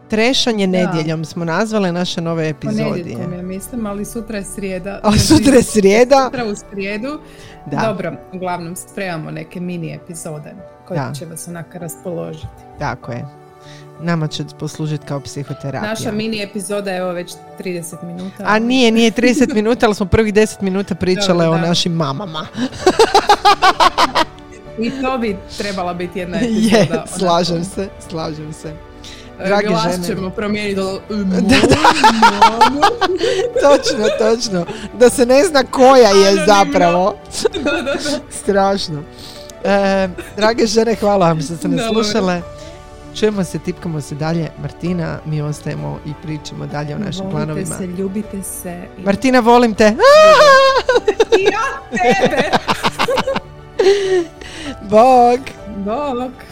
Trešanje 0.08 0.66
nedjeljom 0.66 1.24
smo 1.24 1.44
nazvale 1.44 1.92
naše 1.92 2.20
nove 2.20 2.48
epizode. 2.48 2.90
Ponedjeljkom 2.90 3.32
ja 3.32 3.42
mislim, 3.42 3.86
ali 3.86 4.04
sutra 4.04 4.38
je 4.38 4.44
srijeda. 4.44 5.00
Ali 5.02 5.18
sutra 5.18 5.54
je 5.54 5.62
srijeda. 5.62 6.24
Sutra 6.30 6.44
u 6.44 6.54
srijedu. 6.54 7.18
Da. 7.70 7.86
Dobro, 7.86 8.12
uglavnom 8.32 8.76
spremamo 8.76 9.30
neke 9.30 9.60
mini 9.60 9.94
epizode 9.94 10.54
koje 10.88 11.00
će 11.18 11.26
vas 11.26 11.48
onako 11.48 11.78
raspoložiti. 11.78 12.62
Tako 12.78 13.12
je 13.12 13.41
nama 14.02 14.26
će 14.28 14.44
poslužiti 14.58 15.06
kao 15.06 15.20
psihoterapija. 15.20 15.90
Naša 15.90 16.12
mini 16.12 16.42
epizoda 16.42 16.90
je 16.90 17.04
ovo 17.04 17.12
već 17.12 17.32
30 17.60 18.02
minuta. 18.02 18.44
A 18.46 18.58
nije, 18.58 18.90
nije 18.90 19.10
30 19.10 19.54
minuta, 19.58 19.86
ali 19.86 19.94
smo 19.94 20.06
prvih 20.06 20.34
10 20.34 20.62
minuta 20.62 20.94
pričale 20.94 21.48
o 21.48 21.58
našim 21.58 21.92
mamama. 21.92 22.46
I 24.78 24.90
to 25.02 25.18
bi 25.18 25.36
trebala 25.58 25.94
biti 25.94 26.18
jedna 26.18 26.36
epizoda. 26.42 26.76
Je, 26.76 27.02
slažem 27.18 27.64
se, 27.64 27.88
slažem 28.10 28.52
se. 28.52 28.72
E, 29.40 29.46
Drage 29.46 29.66
Glas 29.66 29.92
žene. 29.92 30.06
ćemo 30.06 30.30
promijeniti 30.30 30.76
do... 30.76 31.00
da, 31.50 31.56
točno, 33.60 34.06
točno. 34.18 34.66
Da 34.98 35.10
se 35.10 35.26
ne 35.26 35.44
zna 35.44 35.64
koja 35.70 36.08
je 36.08 36.44
zapravo. 36.46 37.14
Strašno. 38.30 39.02
E, 39.64 40.08
drage 40.36 40.66
žene, 40.66 40.94
hvala 40.94 41.26
vam 41.28 41.42
što 41.42 41.56
ste 41.56 41.68
ne 41.68 41.78
slušale. 41.92 42.42
Čujemo 43.14 43.44
se, 43.44 43.58
tipkamo 43.58 44.00
se 44.00 44.14
dalje. 44.14 44.50
Martina, 44.62 45.18
mi 45.26 45.42
ostajemo 45.42 45.98
i 46.06 46.10
pričamo 46.22 46.66
dalje 46.66 46.94
o 46.94 46.98
našim 46.98 47.24
volite 47.24 47.36
planovima. 47.36 47.76
se, 47.76 47.86
ljubite 47.86 48.42
se. 48.42 48.82
Martina, 49.04 49.40
volim 49.40 49.74
te. 49.74 49.84
I 51.38 51.44
ja 51.44 51.62
tebe. 51.90 52.50
Bog. 54.82 55.40
Bog. 55.76 56.51